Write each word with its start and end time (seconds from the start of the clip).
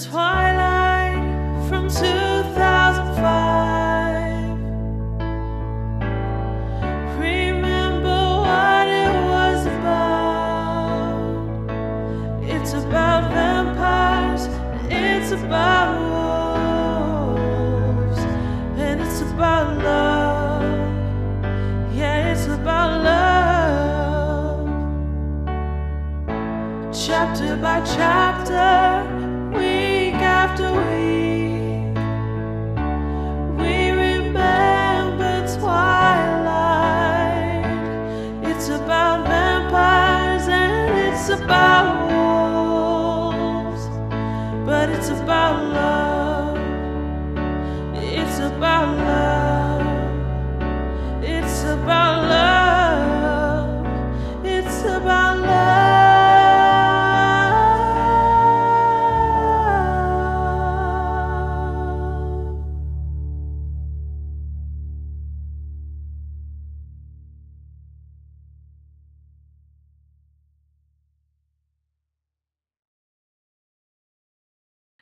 Twilight 0.00 0.39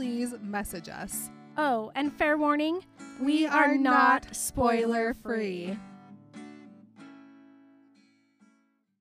please 0.00 0.34
message 0.40 0.88
us. 0.88 1.28
Oh, 1.58 1.92
and 1.94 2.10
fair 2.10 2.38
warning, 2.38 2.82
we, 3.20 3.46
are, 3.46 3.76
not 3.76 4.34
spoiler 4.34 5.12
free. 5.12 5.76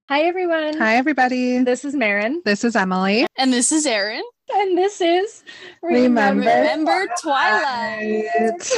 Hi, 0.10 0.24
everyone. 0.24 0.78
Hi, 0.78 0.98
everybody. 0.98 1.60
This 1.64 1.86
is 1.86 1.96
Marin, 1.96 2.42
This 2.44 2.66
is 2.66 2.76
Emily. 2.76 3.28
And 3.38 3.54
this 3.54 3.72
is 3.72 3.86
Erin. 3.86 4.24
and 4.54 4.78
this 4.78 5.00
is 5.00 5.46
Remember 5.82 6.42
Remember 6.42 7.08
Twilight. 7.22 8.26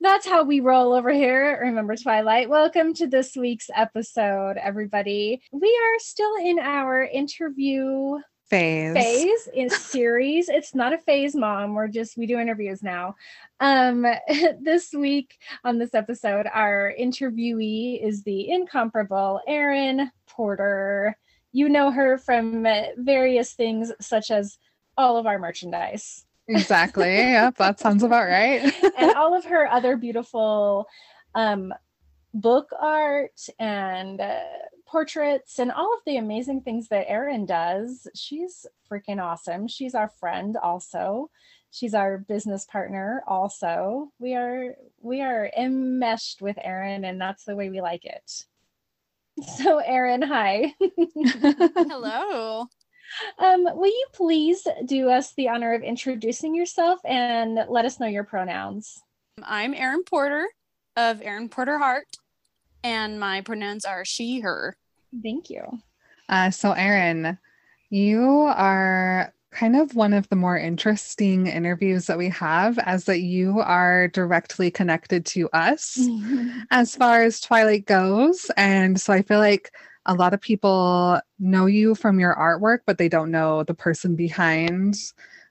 That's 0.00 0.26
how 0.26 0.44
we 0.44 0.60
roll 0.60 0.94
over 0.94 1.12
here 1.12 1.60
Remember 1.60 1.94
Twilight. 1.94 2.48
Welcome 2.48 2.94
to 2.94 3.06
this 3.06 3.36
week's 3.36 3.68
episode, 3.74 4.56
everybody. 4.56 5.42
We 5.52 5.68
are 5.68 5.98
still 5.98 6.36
in 6.36 6.58
our 6.58 7.04
interview 7.04 8.16
Phase. 8.48 8.94
phase 8.94 9.48
in 9.54 9.70
series. 9.70 10.48
It's 10.48 10.74
not 10.74 10.92
a 10.92 10.98
phase, 10.98 11.34
mom. 11.34 11.74
We're 11.74 11.88
just 11.88 12.16
we 12.16 12.26
do 12.26 12.38
interviews 12.38 12.82
now. 12.82 13.16
Um, 13.60 14.06
this 14.60 14.92
week 14.92 15.38
on 15.64 15.78
this 15.78 15.94
episode, 15.94 16.46
our 16.52 16.92
interviewee 16.98 18.02
is 18.02 18.22
the 18.22 18.50
incomparable 18.50 19.40
Erin 19.48 20.10
Porter. 20.28 21.16
You 21.52 21.68
know 21.68 21.90
her 21.90 22.18
from 22.18 22.66
various 22.98 23.52
things 23.54 23.92
such 24.00 24.30
as 24.30 24.58
all 24.96 25.16
of 25.16 25.26
our 25.26 25.38
merchandise 25.38 26.26
Exactly. 26.48 27.16
yep, 27.16 27.56
that 27.56 27.80
sounds 27.80 28.02
about 28.02 28.26
right. 28.26 28.72
and 28.98 29.14
all 29.14 29.36
of 29.36 29.44
her 29.44 29.66
other 29.70 29.96
beautiful 29.96 30.86
um, 31.34 31.74
book 32.34 32.70
art 32.78 33.40
and 33.58 34.20
uh, 34.20 34.40
portraits 34.86 35.58
and 35.58 35.72
all 35.72 35.92
of 35.94 36.00
the 36.06 36.16
amazing 36.16 36.62
things 36.62 36.88
that 36.88 37.08
Erin 37.08 37.46
does. 37.46 38.06
She's 38.14 38.66
freaking 38.90 39.22
awesome. 39.22 39.68
She's 39.68 39.94
our 39.94 40.08
friend 40.08 40.56
also. 40.56 41.30
She's 41.70 41.94
our 41.94 42.18
business 42.18 42.64
partner 42.64 43.22
also. 43.26 44.10
We 44.18 44.34
are 44.34 44.74
we 45.00 45.20
are 45.20 45.50
enmeshed 45.56 46.40
with 46.40 46.56
Erin 46.62 47.04
and 47.04 47.20
that's 47.20 47.44
the 47.44 47.56
way 47.56 47.68
we 47.70 47.80
like 47.80 48.04
it. 48.04 48.44
So 49.58 49.78
Erin, 49.78 50.22
hi. 50.22 50.72
Hello. 51.76 52.66
um, 53.38 53.64
will 53.64 53.86
you 53.86 54.06
please 54.14 54.66
do 54.86 55.10
us 55.10 55.34
the 55.34 55.50
honor 55.50 55.74
of 55.74 55.82
introducing 55.82 56.54
yourself 56.54 57.00
and 57.04 57.58
let 57.68 57.84
us 57.84 58.00
know 58.00 58.06
your 58.06 58.24
pronouns? 58.24 58.98
I'm 59.42 59.74
Erin 59.74 60.04
Porter 60.04 60.48
of 60.96 61.20
Erin 61.20 61.50
Porter 61.50 61.74
Art, 61.74 62.06
and 62.86 63.18
my 63.18 63.40
pronouns 63.40 63.84
are 63.84 64.04
she, 64.04 64.38
her. 64.40 64.76
Thank 65.20 65.50
you. 65.50 65.80
Uh, 66.28 66.50
so, 66.50 66.70
Erin, 66.70 67.36
you 67.90 68.22
are 68.54 69.34
kind 69.50 69.74
of 69.74 69.96
one 69.96 70.12
of 70.12 70.28
the 70.28 70.36
more 70.36 70.56
interesting 70.56 71.48
interviews 71.48 72.06
that 72.06 72.16
we 72.16 72.28
have, 72.28 72.78
as 72.78 73.04
that 73.06 73.22
you 73.22 73.58
are 73.58 74.06
directly 74.08 74.70
connected 74.70 75.26
to 75.26 75.48
us 75.52 75.98
as 76.70 76.94
far 76.94 77.24
as 77.24 77.40
Twilight 77.40 77.86
goes. 77.86 78.50
And 78.56 79.00
so 79.00 79.12
I 79.12 79.22
feel 79.22 79.40
like 79.40 79.72
a 80.04 80.14
lot 80.14 80.32
of 80.32 80.40
people 80.40 81.20
know 81.40 81.66
you 81.66 81.96
from 81.96 82.20
your 82.20 82.36
artwork, 82.36 82.80
but 82.86 82.98
they 82.98 83.08
don't 83.08 83.32
know 83.32 83.64
the 83.64 83.74
person 83.74 84.14
behind 84.14 84.96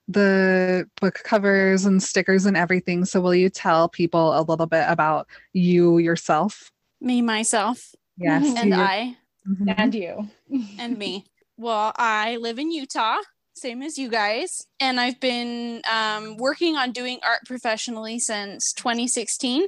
the 0.07 0.87
book 1.01 1.15
covers 1.25 1.85
and 1.85 2.01
stickers 2.01 2.45
and 2.45 2.55
everything. 2.55 3.03
So, 3.03 3.19
will 3.19 3.35
you 3.35 3.49
tell 3.49 3.89
people 3.89 4.39
a 4.39 4.43
little 4.43 4.67
bit 4.67 4.85
about 4.87 5.27
you 5.51 5.97
yourself? 5.97 6.71
Me, 7.01 7.21
myself, 7.21 7.93
Yes. 8.17 8.45
and 8.57 8.69
you- 8.69 8.75
I, 8.75 9.17
Mhm. 9.47 9.73
and 9.77 9.95
you. 9.95 10.29
and 10.79 10.97
me. 10.97 11.25
Well, 11.57 11.93
I 11.95 12.37
live 12.37 12.59
in 12.59 12.71
Utah, 12.71 13.19
same 13.53 13.81
as 13.81 13.97
you 13.97 14.09
guys, 14.09 14.67
and 14.79 14.99
I've 14.99 15.19
been 15.19 15.81
um, 15.89 16.37
working 16.37 16.75
on 16.75 16.91
doing 16.91 17.19
art 17.23 17.41
professionally 17.45 18.19
since 18.19 18.73
2016 18.73 19.67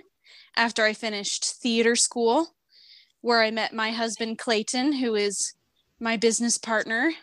after 0.56 0.84
I 0.84 0.94
finished 0.94 1.46
theater 1.46 1.96
school, 1.96 2.56
where 3.22 3.42
I 3.42 3.52
met 3.52 3.74
my 3.74 3.92
husband, 3.92 4.38
Clayton, 4.40 4.94
who 4.94 5.16
is 5.16 5.54
my 6.00 6.18
business 6.18 6.58
partner. 6.58 7.14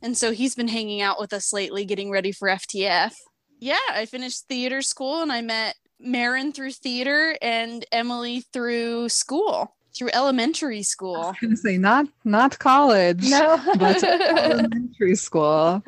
And 0.00 0.16
so 0.16 0.32
he's 0.32 0.54
been 0.54 0.68
hanging 0.68 1.00
out 1.00 1.20
with 1.20 1.32
us 1.32 1.52
lately, 1.52 1.84
getting 1.84 2.10
ready 2.10 2.32
for 2.32 2.48
FTF. 2.48 3.14
Yeah, 3.60 3.78
I 3.90 4.06
finished 4.06 4.46
theater 4.48 4.82
school 4.82 5.22
and 5.22 5.30
I 5.30 5.40
met 5.42 5.76
Marin 6.02 6.52
through 6.52 6.72
theater 6.72 7.36
and 7.40 7.84
Emily 7.92 8.40
through 8.52 9.08
school, 9.08 9.74
through 9.94 10.10
elementary 10.12 10.78
I 10.78 10.82
school. 10.82 11.14
was 11.14 11.36
gonna 11.40 11.56
say 11.56 11.78
not 11.78 12.06
not 12.24 12.58
college. 12.58 13.28
No. 13.28 13.60
But 13.78 14.02
elementary 14.04 15.14
school. 15.14 15.82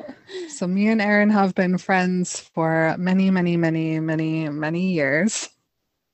So 0.49 0.67
me 0.67 0.87
and 0.87 1.01
Erin 1.01 1.29
have 1.29 1.55
been 1.55 1.77
friends 1.77 2.39
for 2.39 2.95
many, 2.97 3.29
many, 3.31 3.57
many, 3.57 3.99
many, 3.99 4.49
many 4.49 4.93
years. 4.93 5.49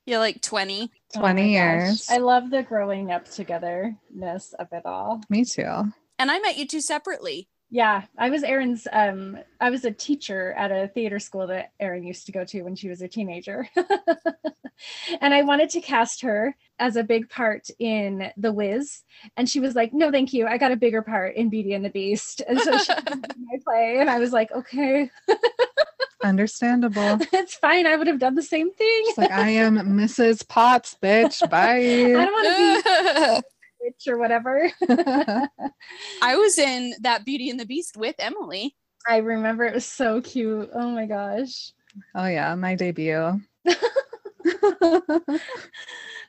Yeah, 0.06 0.18
like 0.18 0.40
20. 0.42 0.90
20 1.14 1.20
20 1.20 1.52
years. 1.52 2.08
I 2.10 2.18
love 2.18 2.50
the 2.50 2.62
growing 2.62 3.12
up 3.12 3.30
togetherness 3.30 4.52
of 4.58 4.66
it 4.72 4.84
all. 4.84 5.20
Me 5.28 5.44
too. 5.44 5.92
And 6.18 6.30
I 6.30 6.38
met 6.40 6.56
you 6.56 6.66
two 6.66 6.80
separately. 6.80 7.48
Yeah, 7.74 8.02
I 8.18 8.28
was 8.28 8.42
Erin's 8.42 8.86
um 8.92 9.38
I 9.58 9.70
was 9.70 9.86
a 9.86 9.90
teacher 9.90 10.52
at 10.52 10.70
a 10.70 10.88
theater 10.88 11.18
school 11.18 11.46
that 11.46 11.72
Erin 11.80 12.04
used 12.04 12.26
to 12.26 12.32
go 12.32 12.44
to 12.44 12.62
when 12.64 12.76
she 12.76 12.90
was 12.90 13.00
a 13.00 13.08
teenager. 13.08 13.66
and 15.22 15.32
I 15.32 15.40
wanted 15.40 15.70
to 15.70 15.80
cast 15.80 16.20
her 16.20 16.54
as 16.78 16.96
a 16.96 17.02
big 17.02 17.30
part 17.30 17.68
in 17.78 18.30
The 18.36 18.52
Wiz 18.52 19.04
and 19.38 19.48
she 19.48 19.58
was 19.58 19.74
like, 19.74 19.94
"No, 19.94 20.10
thank 20.10 20.34
you. 20.34 20.46
I 20.46 20.58
got 20.58 20.70
a 20.70 20.76
bigger 20.76 21.00
part 21.00 21.34
in 21.34 21.48
Beauty 21.48 21.72
and 21.72 21.82
the 21.82 21.88
Beast." 21.88 22.42
And 22.46 22.60
so 22.60 22.76
she 22.76 22.92
my 23.08 23.58
play 23.64 23.96
and 24.00 24.10
I 24.10 24.18
was 24.18 24.34
like, 24.34 24.52
"Okay, 24.52 25.10
Understandable. 26.22 27.20
it's 27.32 27.54
fine. 27.54 27.86
I 27.86 27.96
would 27.96 28.06
have 28.06 28.18
done 28.18 28.34
the 28.34 28.42
same 28.42 28.70
thing." 28.70 29.02
It's 29.06 29.16
like 29.16 29.30
I 29.30 29.48
am 29.48 29.76
Mrs. 29.78 30.46
Potts, 30.46 30.94
bitch. 31.02 31.42
I 31.42 31.46
Bye. 31.46 32.22
don't 32.22 32.32
want 32.32 32.84
to 32.84 33.42
I 34.06 34.10
or 34.10 34.18
whatever. 34.18 34.70
I 36.22 36.36
was 36.36 36.58
in 36.58 36.94
that 37.00 37.24
Beauty 37.24 37.50
and 37.50 37.58
the 37.58 37.66
Beast 37.66 37.96
with 37.96 38.16
Emily. 38.18 38.76
I 39.08 39.18
remember 39.18 39.64
it 39.64 39.74
was 39.74 39.84
so 39.84 40.20
cute. 40.20 40.70
Oh 40.72 40.90
my 40.90 41.06
gosh. 41.06 41.72
Oh 42.14 42.26
yeah, 42.26 42.54
my 42.54 42.74
debut. 42.74 43.40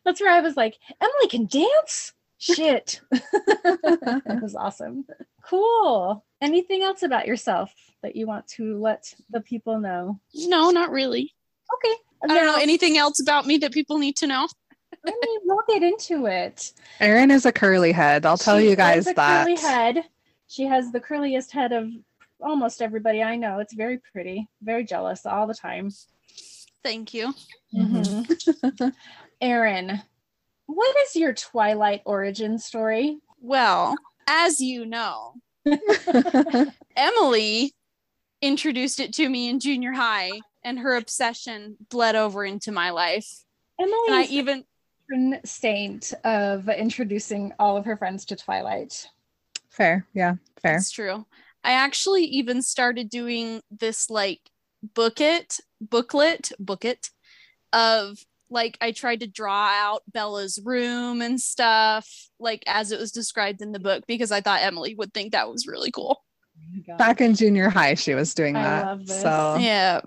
That's 0.05 0.19
where 0.19 0.31
I 0.31 0.41
was 0.41 0.57
like, 0.57 0.77
Emily 0.99 1.27
can 1.29 1.45
dance? 1.45 2.13
Shit. 2.37 2.99
that 3.11 4.39
was 4.41 4.55
awesome. 4.55 5.05
Cool. 5.43 6.25
Anything 6.41 6.83
else 6.83 7.03
about 7.03 7.25
yourself 7.25 7.73
that 8.01 8.15
you 8.17 8.27
want 8.27 8.47
to 8.49 8.77
let 8.81 9.13
the 9.29 9.39
people 9.39 9.79
know? 9.79 10.19
No, 10.33 10.69
not 10.71 10.91
really. 10.91 11.33
Okay. 11.73 11.95
I 12.23 12.27
don't 12.27 12.45
know 12.45 12.61
anything 12.61 12.97
else 12.97 13.21
about 13.21 13.45
me 13.45 13.57
that 13.57 13.71
people 13.71 13.97
need 13.97 14.17
to 14.17 14.27
know. 14.27 14.47
I 15.05 15.11
mean, 15.11 15.39
we'll 15.43 15.63
get 15.67 15.83
into 15.83 16.25
it. 16.27 16.71
Erin 16.99 17.29
is 17.31 17.45
a 17.45 17.51
curly 17.51 17.91
head. 17.91 18.25
I'll 18.25 18.37
tell 18.37 18.59
She 18.59 18.69
you 18.69 18.75
guys 18.75 19.05
has 19.05 19.07
a 19.07 19.13
that. 19.15 19.45
curly 19.45 19.59
head. 19.59 20.03
She 20.47 20.63
has 20.65 20.91
the 20.91 20.99
curliest 20.99 21.51
head 21.51 21.71
of 21.73 21.89
almost 22.41 22.81
everybody 22.81 23.21
I 23.23 23.35
know. 23.35 23.59
It's 23.59 23.73
very 23.73 23.99
pretty. 24.11 24.47
Very 24.61 24.83
jealous 24.85 25.25
all 25.25 25.47
the 25.47 25.53
time. 25.53 25.89
Thank 26.83 27.13
you. 27.13 27.33
Mhm. 27.73 28.93
Erin, 29.41 30.01
what 30.67 30.95
is 31.05 31.15
your 31.15 31.33
Twilight 31.33 32.01
origin 32.05 32.57
story? 32.59 33.17
Well, 33.41 33.95
as 34.27 34.61
you 34.61 34.85
know, 34.85 35.33
Emily 36.95 37.73
introduced 38.41 38.99
it 38.99 39.13
to 39.13 39.27
me 39.29 39.49
in 39.49 39.59
junior 39.59 39.91
high, 39.93 40.31
and 40.63 40.79
her 40.79 40.95
obsession 40.95 41.77
bled 41.89 42.15
over 42.15 42.45
into 42.45 42.71
my 42.71 42.91
life. 42.91 43.27
And 43.79 43.91
I 44.11 44.27
even 44.29 44.63
patron 45.13 45.39
saint 45.45 46.13
of 46.23 46.67
introducing 46.69 47.53
all 47.59 47.77
of 47.77 47.85
her 47.85 47.97
friends 47.97 48.25
to 48.25 48.35
Twilight. 48.35 49.07
fair. 49.69 50.05
Yeah, 50.13 50.35
fair. 50.61 50.73
That's 50.73 50.91
true. 50.91 51.25
I 51.63 51.73
actually 51.73 52.25
even 52.25 52.61
started 52.61 53.09
doing 53.09 53.61
this 53.71 54.09
like 54.09 54.41
booklet, 54.93 55.59
booklet, 55.81 56.51
booklet 56.59 57.09
of 57.71 58.17
like 58.49 58.77
I 58.81 58.91
tried 58.91 59.21
to 59.21 59.27
draw 59.27 59.69
out 59.71 60.03
Bella's 60.11 60.59
room 60.63 61.21
and 61.21 61.39
stuff, 61.39 62.07
like 62.39 62.63
as 62.67 62.91
it 62.91 62.99
was 62.99 63.11
described 63.11 63.61
in 63.61 63.71
the 63.71 63.79
book, 63.79 64.03
because 64.07 64.31
I 64.31 64.41
thought 64.41 64.61
Emily 64.61 64.93
would 64.95 65.13
think 65.13 65.31
that 65.31 65.49
was 65.49 65.67
really 65.67 65.91
cool. 65.91 66.23
Oh 66.89 66.97
Back 66.97 67.19
in 67.21 67.33
junior 67.33 67.69
high, 67.69 67.95
she 67.95 68.13
was 68.13 68.33
doing 68.33 68.55
I 68.55 68.63
that. 68.63 68.85
love 68.85 69.07
this. 69.07 69.21
So 69.21 69.55
Yeah. 69.59 70.01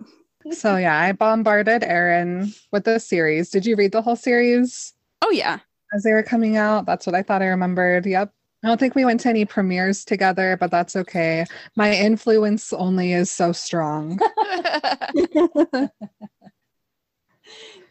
so 0.52 0.76
yeah, 0.76 0.96
I 0.98 1.12
bombarded 1.12 1.82
Erin 1.82 2.52
with 2.70 2.84
the 2.84 3.00
series. 3.00 3.50
Did 3.50 3.66
you 3.66 3.74
read 3.76 3.92
the 3.92 4.02
whole 4.02 4.14
series 4.16 4.92
Oh 5.22 5.30
yeah. 5.30 5.58
as 5.94 6.02
they 6.02 6.12
were 6.12 6.22
coming 6.22 6.56
out? 6.56 6.86
That's 6.86 7.06
what 7.06 7.14
I 7.14 7.22
thought 7.22 7.42
I 7.42 7.46
remembered. 7.46 8.06
Yep. 8.06 8.32
I 8.64 8.68
don't 8.68 8.80
think 8.80 8.94
we 8.94 9.04
went 9.04 9.20
to 9.20 9.28
any 9.28 9.44
premieres 9.44 10.04
together, 10.04 10.56
but 10.58 10.70
that's 10.70 10.96
okay. 10.96 11.44
My 11.76 11.92
influence 11.92 12.72
only 12.72 13.12
is 13.12 13.30
so 13.30 13.52
strong. 13.52 14.18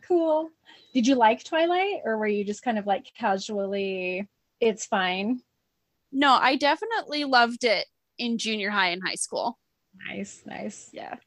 Cool. 0.07 0.49
Did 0.93 1.07
you 1.07 1.15
like 1.15 1.43
Twilight 1.43 2.01
or 2.05 2.17
were 2.17 2.27
you 2.27 2.45
just 2.45 2.61
kind 2.61 2.77
of 2.77 2.85
like 2.85 3.11
casually, 3.17 4.27
it's 4.59 4.85
fine? 4.85 5.41
no, 6.11 6.33
I 6.33 6.55
definitely 6.55 7.25
loved 7.25 7.65
it 7.65 7.85
in 8.17 8.37
junior 8.37 8.69
high 8.69 8.89
and 8.89 9.01
high 9.05 9.15
school. 9.15 9.57
Nice, 10.07 10.43
nice. 10.45 10.89
Yeah. 10.93 11.15
Oh, 11.15 11.19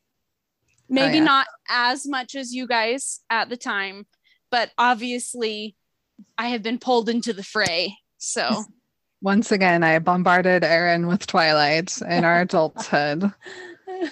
Maybe 0.88 1.18
yeah. 1.18 1.24
not 1.24 1.46
as 1.68 2.06
much 2.06 2.34
as 2.34 2.54
you 2.54 2.66
guys 2.66 3.20
at 3.28 3.50
the 3.50 3.56
time, 3.58 4.06
but 4.50 4.70
obviously 4.78 5.76
I 6.36 6.48
have 6.48 6.62
been 6.62 6.78
pulled 6.78 7.08
into 7.08 7.32
the 7.32 7.42
fray. 7.42 7.96
So 8.18 8.64
Once 9.20 9.50
again, 9.50 9.82
I 9.82 9.98
bombarded 9.98 10.62
Erin 10.62 11.08
with 11.08 11.26
Twilight 11.26 12.00
in 12.02 12.24
our 12.24 12.42
adulthood. 12.42 13.32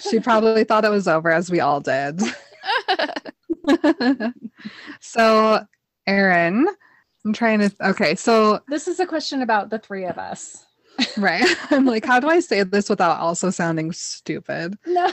She 0.01 0.19
probably 0.19 0.65
thought 0.65 0.83
it 0.83 0.91
was 0.91 1.07
over, 1.07 1.31
as 1.31 1.49
we 1.49 1.61
all 1.61 1.79
did. 1.79 2.21
so, 4.99 5.65
Erin, 6.05 6.67
I'm 7.23 7.31
trying 7.31 7.59
to. 7.59 7.71
Okay, 7.81 8.15
so 8.15 8.59
This 8.67 8.89
is 8.89 8.99
a 8.99 9.05
question 9.05 9.41
about 9.41 9.69
the 9.69 9.79
three 9.79 10.03
of 10.05 10.17
us. 10.17 10.65
right, 11.17 11.45
I'm 11.71 11.85
like, 11.85 12.03
how 12.03 12.19
do 12.19 12.27
I 12.27 12.41
say 12.41 12.63
this 12.63 12.89
without 12.89 13.19
also 13.19 13.49
sounding 13.49 13.93
stupid? 13.93 14.77
No. 14.85 15.11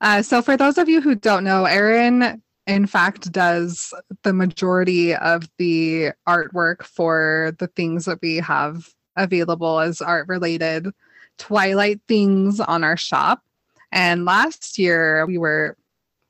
Uh, 0.00 0.20
so, 0.20 0.42
for 0.42 0.56
those 0.56 0.78
of 0.78 0.88
you 0.88 1.00
who 1.00 1.14
don't 1.14 1.44
know, 1.44 1.64
Erin, 1.64 2.42
in 2.66 2.86
fact, 2.86 3.30
does 3.32 3.92
the 4.22 4.32
majority 4.32 5.14
of 5.14 5.48
the 5.58 6.10
artwork 6.28 6.82
for 6.84 7.54
the 7.58 7.66
things 7.68 8.04
that 8.06 8.20
we 8.22 8.36
have 8.36 8.88
available 9.16 9.80
as 9.80 10.00
art 10.00 10.28
related 10.28 10.88
Twilight 11.38 12.00
things 12.06 12.60
on 12.60 12.84
our 12.84 12.96
shop. 12.96 13.42
And 13.90 14.24
last 14.24 14.78
year, 14.78 15.26
we 15.26 15.36
were 15.36 15.76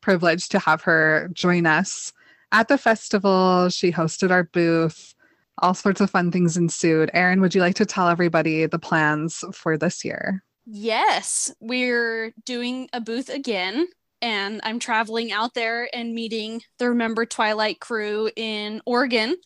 privileged 0.00 0.50
to 0.52 0.58
have 0.58 0.82
her 0.82 1.28
join 1.32 1.66
us 1.66 2.12
at 2.52 2.68
the 2.68 2.78
festival. 2.78 3.68
She 3.68 3.92
hosted 3.92 4.30
our 4.30 4.44
booth. 4.44 5.14
All 5.58 5.74
sorts 5.74 6.00
of 6.00 6.10
fun 6.10 6.32
things 6.32 6.56
ensued. 6.56 7.10
Erin, 7.12 7.40
would 7.40 7.54
you 7.54 7.60
like 7.60 7.76
to 7.76 7.86
tell 7.86 8.08
everybody 8.08 8.66
the 8.66 8.78
plans 8.78 9.44
for 9.52 9.76
this 9.76 10.04
year? 10.04 10.42
yes, 10.66 11.52
we're 11.60 12.32
doing 12.44 12.88
a 12.92 13.00
booth 13.00 13.28
again. 13.28 13.86
And 14.24 14.62
I'm 14.64 14.78
traveling 14.78 15.32
out 15.32 15.52
there 15.52 15.86
and 15.94 16.14
meeting 16.14 16.62
the 16.78 16.88
Remember 16.88 17.26
Twilight 17.26 17.78
crew 17.78 18.30
in 18.34 18.80
Oregon 18.86 19.36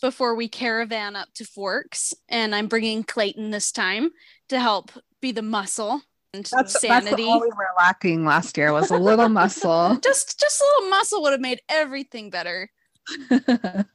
before 0.00 0.34
we 0.34 0.48
caravan 0.48 1.14
up 1.14 1.28
to 1.34 1.44
Forks. 1.44 2.14
And 2.26 2.54
I'm 2.54 2.66
bringing 2.66 3.04
Clayton 3.04 3.50
this 3.50 3.70
time 3.70 4.08
to 4.48 4.58
help 4.58 4.90
be 5.20 5.32
the 5.32 5.42
muscle 5.42 6.00
and 6.32 6.46
That's, 6.46 6.80
sanity. 6.80 7.10
that's 7.10 7.22
all 7.28 7.42
we 7.42 7.48
were 7.48 7.68
lacking 7.76 8.24
last 8.24 8.56
year 8.56 8.72
was 8.72 8.90
a 8.90 8.96
little 8.96 9.28
muscle. 9.28 9.98
just 10.02 10.40
just 10.40 10.62
a 10.62 10.64
little 10.64 10.90
muscle 10.90 11.20
would 11.20 11.32
have 11.32 11.40
made 11.40 11.60
everything 11.68 12.30
better. 12.30 12.70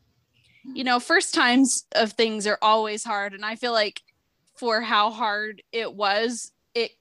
You 0.63 0.83
know, 0.83 0.99
first 0.99 1.33
times 1.33 1.85
of 1.95 2.13
things 2.13 2.45
are 2.45 2.59
always 2.61 3.03
hard, 3.03 3.33
and 3.33 3.43
I 3.43 3.55
feel 3.55 3.71
like 3.71 4.01
for 4.57 4.81
how 4.81 5.09
hard 5.09 5.63
it 5.71 5.93
was, 5.93 6.51
it 6.75 6.91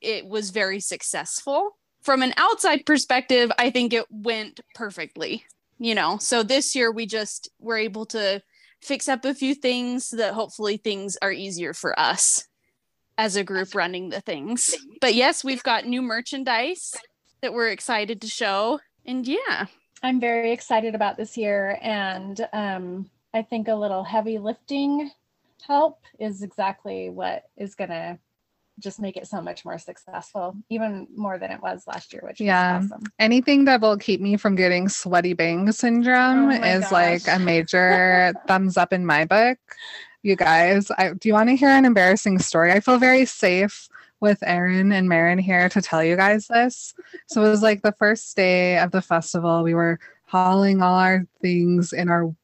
it 0.00 0.26
was 0.26 0.50
very 0.50 0.80
successful. 0.80 1.76
From 2.02 2.22
an 2.22 2.34
outside 2.36 2.86
perspective, 2.86 3.50
I 3.58 3.70
think 3.70 3.92
it 3.92 4.06
went 4.10 4.60
perfectly. 4.74 5.44
You 5.78 5.94
know, 5.94 6.18
so 6.18 6.42
this 6.42 6.74
year 6.74 6.92
we 6.92 7.06
just 7.06 7.48
were 7.58 7.78
able 7.78 8.04
to 8.06 8.42
fix 8.82 9.08
up 9.08 9.24
a 9.24 9.34
few 9.34 9.54
things 9.54 10.06
so 10.06 10.16
that 10.16 10.34
hopefully 10.34 10.76
things 10.76 11.16
are 11.22 11.32
easier 11.32 11.72
for 11.72 11.98
us 11.98 12.46
as 13.16 13.36
a 13.36 13.44
group 13.44 13.74
running 13.74 14.08
the 14.08 14.20
things. 14.20 14.74
But 15.00 15.14
yes, 15.14 15.44
we've 15.44 15.62
got 15.62 15.86
new 15.86 16.02
merchandise 16.02 16.94
that 17.40 17.52
we're 17.52 17.68
excited 17.68 18.20
to 18.22 18.26
show. 18.26 18.80
And 19.06 19.26
yeah, 19.26 19.66
I'm 20.02 20.20
very 20.20 20.52
excited 20.52 20.94
about 20.94 21.16
this 21.16 21.36
year. 21.36 21.78
And 21.82 22.46
um, 22.52 23.10
I 23.34 23.42
think 23.42 23.68
a 23.68 23.74
little 23.74 24.04
heavy 24.04 24.38
lifting 24.38 25.10
help 25.66 26.00
is 26.18 26.42
exactly 26.42 27.10
what 27.10 27.44
is 27.56 27.74
going 27.74 27.90
to 27.90 28.18
just 28.80 29.00
make 29.00 29.16
it 29.16 29.26
so 29.26 29.40
much 29.40 29.64
more 29.64 29.78
successful, 29.78 30.56
even 30.68 31.06
more 31.14 31.38
than 31.38 31.50
it 31.50 31.62
was 31.62 31.84
last 31.86 32.12
year, 32.12 32.22
which 32.24 32.40
Yeah. 32.40 32.78
is 32.80 32.90
awesome. 32.90 33.04
Anything 33.18 33.64
that 33.66 33.80
will 33.80 33.96
keep 33.96 34.20
me 34.20 34.36
from 34.36 34.54
getting 34.56 34.88
sweaty 34.88 35.32
bang 35.34 35.70
syndrome 35.72 36.50
Oh 36.50 36.64
is 36.64 36.90
like 36.90 37.26
a 37.28 37.38
major 37.38 38.32
thumbs 38.48 38.76
up 38.76 38.92
in 38.92 39.06
my 39.06 39.24
book. 39.24 39.58
You 40.22 40.36
guys, 40.36 40.90
I, 40.98 41.12
do 41.12 41.28
you 41.28 41.34
want 41.34 41.48
to 41.48 41.56
hear 41.56 41.70
an 41.70 41.84
embarrassing 41.84 42.38
story? 42.40 42.72
I 42.72 42.80
feel 42.80 42.98
very 42.98 43.24
safe 43.24 43.88
with 44.20 44.42
Erin 44.42 44.92
and 44.92 45.08
Marin 45.08 45.38
here 45.38 45.68
to 45.70 45.80
tell 45.80 46.04
you 46.04 46.14
guys 46.16 46.46
this. 46.48 46.92
So 47.26 47.42
it 47.42 47.48
was 47.48 47.62
like 47.62 47.82
the 47.82 47.92
first 47.98 48.36
day 48.36 48.78
of 48.78 48.90
the 48.90 49.00
festival. 49.00 49.62
We 49.62 49.72
were 49.74 49.98
hauling 50.26 50.82
all 50.82 50.96
our 50.96 51.26
things 51.40 51.92
in 51.92 52.08
our 52.08 52.34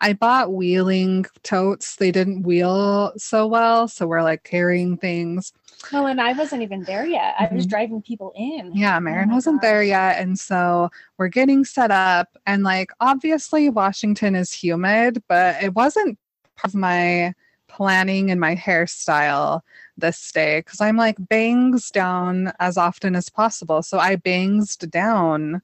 I 0.00 0.12
bought 0.12 0.52
wheeling 0.52 1.26
totes. 1.42 1.96
They 1.96 2.12
didn't 2.12 2.44
wheel 2.44 3.12
so 3.16 3.48
well, 3.48 3.88
so 3.88 4.06
we're 4.06 4.22
like 4.22 4.44
carrying 4.44 4.96
things. 4.96 5.52
Well, 5.92 6.06
and 6.06 6.20
I 6.20 6.32
wasn't 6.32 6.62
even 6.62 6.82
there 6.84 7.06
yet. 7.06 7.34
I 7.38 7.48
was 7.52 7.66
Mhm. 7.66 7.70
driving 7.70 8.02
people 8.02 8.32
in. 8.34 8.72
Yeah, 8.74 8.98
Marin 8.98 9.28
my 9.28 9.34
wasn't 9.34 9.62
there 9.62 9.82
yet. 9.82 10.18
And 10.18 10.38
so 10.38 10.90
we're 11.18 11.28
getting 11.28 11.64
set 11.64 11.90
up. 11.90 12.36
And 12.46 12.62
like, 12.62 12.90
obviously, 13.00 13.70
Washington 13.70 14.34
is 14.34 14.52
humid, 14.52 15.22
but 15.28 15.62
it 15.62 15.74
wasn't 15.74 16.18
part 16.56 16.72
of 16.72 16.74
my 16.74 17.34
planning 17.68 18.30
and 18.30 18.40
my 18.40 18.54
hairstyle 18.56 19.60
this 19.96 20.30
day 20.32 20.60
because 20.60 20.80
I'm 20.80 20.96
like 20.96 21.16
bangs 21.28 21.90
down 21.90 22.52
as 22.58 22.76
often 22.76 23.14
as 23.14 23.28
possible. 23.28 23.82
So 23.82 23.98
I 23.98 24.16
bangsed 24.16 24.90
down 24.90 25.62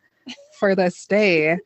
for 0.59 0.75
this 0.75 1.07
day. 1.07 1.59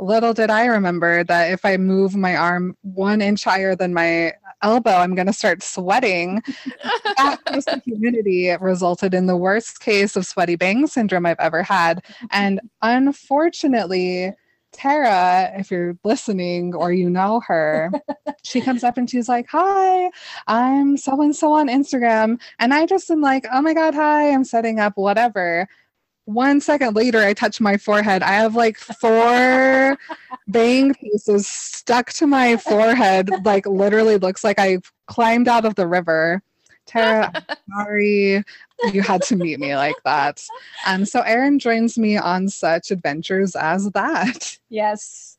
Little 0.00 0.32
did 0.32 0.50
I 0.50 0.64
remember 0.64 1.24
that 1.24 1.52
if 1.52 1.64
I 1.64 1.76
move 1.76 2.16
my 2.16 2.34
arm 2.34 2.76
one 2.82 3.20
inch 3.20 3.44
higher 3.44 3.76
than 3.76 3.92
my 3.92 4.32
elbow, 4.62 4.92
I'm 4.92 5.14
going 5.14 5.26
to 5.26 5.32
start 5.32 5.62
sweating 5.62 6.42
that 7.18 7.82
humidity 7.84 8.50
resulted 8.60 9.12
in 9.12 9.26
the 9.26 9.36
worst 9.36 9.80
case 9.80 10.16
of 10.16 10.24
sweaty 10.24 10.56
bang 10.56 10.86
syndrome 10.86 11.26
I've 11.26 11.38
ever 11.38 11.62
had. 11.62 12.02
And 12.30 12.60
unfortunately, 12.80 14.32
Tara, 14.72 15.52
if 15.56 15.70
you're 15.70 15.98
listening 16.04 16.74
or 16.74 16.92
you 16.92 17.10
know 17.10 17.40
her, 17.46 17.90
she 18.44 18.60
comes 18.60 18.84
up 18.84 18.96
and 18.96 19.10
she's 19.10 19.28
like, 19.28 19.46
Hi, 19.50 20.10
I'm 20.46 20.96
so 20.96 21.20
and 21.20 21.34
so 21.34 21.52
on 21.52 21.68
Instagram. 21.68 22.40
And 22.58 22.72
I 22.72 22.86
just 22.86 23.10
am 23.10 23.20
like, 23.20 23.44
Oh 23.52 23.60
my 23.60 23.74
God, 23.74 23.94
hi, 23.94 24.30
I'm 24.30 24.44
setting 24.44 24.78
up 24.80 24.94
whatever. 24.96 25.68
One 26.32 26.60
second 26.60 26.94
later, 26.94 27.18
I 27.18 27.34
touch 27.34 27.60
my 27.60 27.76
forehead. 27.76 28.22
I 28.22 28.32
have 28.32 28.54
like 28.54 28.78
four 28.78 29.98
bang 30.48 30.94
pieces 30.94 31.46
stuck 31.46 32.12
to 32.14 32.26
my 32.26 32.56
forehead. 32.56 33.30
Like 33.44 33.66
literally 33.66 34.16
looks 34.16 34.44
like 34.44 34.58
I 34.58 34.78
climbed 35.06 35.48
out 35.48 35.64
of 35.64 35.74
the 35.74 35.86
river. 35.86 36.42
Tara, 36.86 37.32
sorry 37.76 38.42
you 38.92 39.02
had 39.02 39.22
to 39.22 39.36
meet 39.36 39.60
me 39.60 39.76
like 39.76 39.96
that. 40.04 40.44
And 40.86 41.08
so 41.08 41.20
Erin 41.20 41.58
joins 41.58 41.98
me 41.98 42.16
on 42.16 42.48
such 42.48 42.90
adventures 42.90 43.54
as 43.56 43.90
that. 43.90 44.58
Yes. 44.68 45.36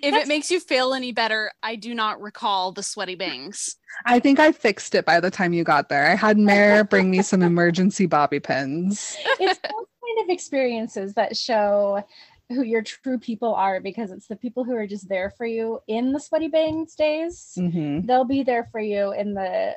If 0.00 0.12
That's- 0.12 0.24
it 0.24 0.28
makes 0.28 0.50
you 0.50 0.60
feel 0.60 0.94
any 0.94 1.12
better, 1.12 1.50
I 1.62 1.74
do 1.76 1.94
not 1.94 2.20
recall 2.20 2.72
the 2.72 2.82
sweaty 2.82 3.16
bangs. 3.16 3.76
I 4.06 4.20
think 4.20 4.38
I 4.38 4.52
fixed 4.52 4.94
it 4.94 5.04
by 5.04 5.18
the 5.18 5.30
time 5.30 5.52
you 5.52 5.64
got 5.64 5.88
there. 5.88 6.06
I 6.06 6.14
had 6.14 6.38
Mare 6.38 6.84
bring 6.84 7.10
me 7.10 7.22
some 7.22 7.42
emergency 7.42 8.06
bobby 8.06 8.40
pins. 8.40 9.16
It's 9.40 9.58
those 9.60 9.86
kind 10.16 10.24
of 10.24 10.32
experiences 10.32 11.14
that 11.14 11.36
show 11.36 12.02
who 12.48 12.62
your 12.62 12.82
true 12.82 13.18
people 13.18 13.54
are 13.54 13.80
because 13.80 14.10
it's 14.10 14.26
the 14.26 14.36
people 14.36 14.64
who 14.64 14.74
are 14.74 14.86
just 14.86 15.08
there 15.08 15.30
for 15.36 15.44
you 15.44 15.80
in 15.86 16.12
the 16.12 16.20
sweaty 16.20 16.48
bangs 16.48 16.94
days. 16.94 17.52
Mhm. 17.58 18.06
They'll 18.06 18.24
be 18.24 18.42
there 18.42 18.64
for 18.72 18.80
you 18.80 19.12
in 19.12 19.34
the 19.34 19.76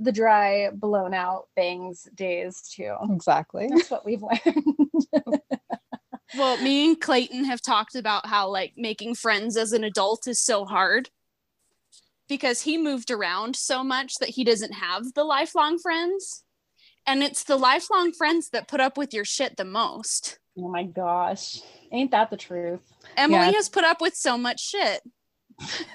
the 0.00 0.12
dry, 0.12 0.70
blown 0.72 1.12
out 1.12 1.48
bangs 1.56 2.06
days 2.14 2.62
too. 2.62 2.94
Exactly. 3.10 3.66
That's 3.68 3.90
what 3.90 4.04
we've 4.04 4.22
learned. 4.22 5.40
Well, 6.36 6.58
me 6.58 6.90
and 6.90 7.00
Clayton 7.00 7.44
have 7.44 7.62
talked 7.62 7.94
about 7.94 8.26
how 8.26 8.48
like 8.48 8.74
making 8.76 9.14
friends 9.14 9.56
as 9.56 9.72
an 9.72 9.82
adult 9.82 10.26
is 10.28 10.38
so 10.38 10.66
hard 10.66 11.08
because 12.28 12.60
he 12.62 12.76
moved 12.76 13.10
around 13.10 13.56
so 13.56 13.82
much 13.82 14.16
that 14.16 14.28
he 14.28 14.44
doesn't 14.44 14.72
have 14.74 15.14
the 15.14 15.24
lifelong 15.24 15.78
friends. 15.78 16.44
And 17.08 17.22
it's 17.22 17.42
the 17.44 17.56
lifelong 17.56 18.12
friends 18.12 18.50
that 18.50 18.68
put 18.68 18.80
up 18.80 18.98
with 18.98 19.14
your 19.14 19.24
shit 19.24 19.56
the 19.56 19.64
most. 19.64 20.38
oh 20.58 20.68
my 20.68 20.82
gosh. 20.84 21.60
Ain't 21.90 22.10
that 22.10 22.28
the 22.30 22.36
truth? 22.36 22.80
Emily 23.16 23.38
Yeah. 23.46 23.52
has 23.52 23.68
put 23.70 23.82
up 23.84 24.00
with 24.02 24.14
so 24.14 24.36
much 24.36 24.60
shit. 24.60 25.00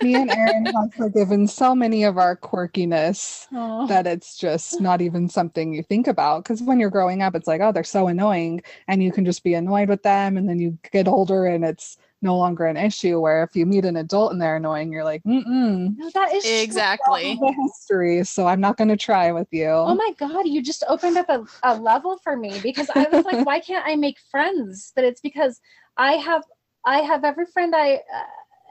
Me 0.01 0.15
and 0.15 0.29
Erin 0.31 0.65
have 0.65 0.93
forgiven 0.97 1.47
so 1.47 1.75
many 1.75 2.03
of 2.03 2.17
our 2.17 2.35
quirkiness 2.35 3.45
Oh. 3.53 3.85
that 3.87 4.07
it's 4.07 4.37
just 4.37 4.81
not 4.81 5.01
even 5.01 5.29
something 5.29 5.73
you 5.73 5.83
think 5.83 6.07
about. 6.07 6.43
Because 6.43 6.61
when 6.63 6.79
you're 6.79 6.89
growing 6.89 7.21
up, 7.21 7.35
it's 7.35 7.47
like, 7.47 7.61
oh, 7.61 7.71
they're 7.71 7.83
so 7.83 8.07
annoying. 8.07 8.61
And 8.87 9.03
you 9.03 9.11
can 9.11 9.23
just 9.23 9.43
be 9.43 9.53
annoyed 9.53 9.89
with 9.89 10.01
them. 10.03 10.35
And 10.35 10.49
then 10.49 10.59
you 10.59 10.77
get 10.91 11.07
older 11.07 11.45
and 11.45 11.63
it's 11.63 11.95
no 12.23 12.37
longer 12.37 12.65
an 12.65 12.77
issue. 12.77 13.19
Where 13.19 13.43
if 13.43 13.55
you 13.55 13.65
meet 13.65 13.85
an 13.85 13.97
adult 13.97 14.31
and 14.31 14.41
they're 14.41 14.55
annoying, 14.55 14.91
you're 14.91 15.03
like, 15.03 15.23
mm-mm. 15.23 15.95
No, 15.97 16.09
that 16.13 16.33
is. 16.33 16.45
Exactly. 16.45 17.37
The 17.39 17.51
history. 17.51 18.23
So 18.23 18.47
I'm 18.47 18.61
not 18.61 18.77
going 18.77 18.87
to 18.87 18.97
try 18.97 19.31
with 19.31 19.47
you. 19.51 19.67
Oh 19.67 19.95
my 19.95 20.11
god, 20.17 20.47
you 20.47 20.61
just 20.61 20.83
opened 20.87 21.17
up 21.17 21.29
a, 21.29 21.45
a 21.63 21.75
level 21.75 22.17
for 22.23 22.35
me 22.35 22.59
because 22.63 22.89
I 22.89 23.07
was 23.09 23.25
like, 23.25 23.45
why 23.45 23.59
can't 23.59 23.85
I 23.87 23.95
make 23.95 24.17
friends? 24.31 24.91
But 24.95 25.03
it's 25.03 25.21
because 25.21 25.59
I 25.97 26.13
have 26.13 26.43
I 26.85 26.99
have 26.99 27.23
every 27.23 27.45
friend 27.45 27.75
I 27.75 27.95
uh, 27.95 28.23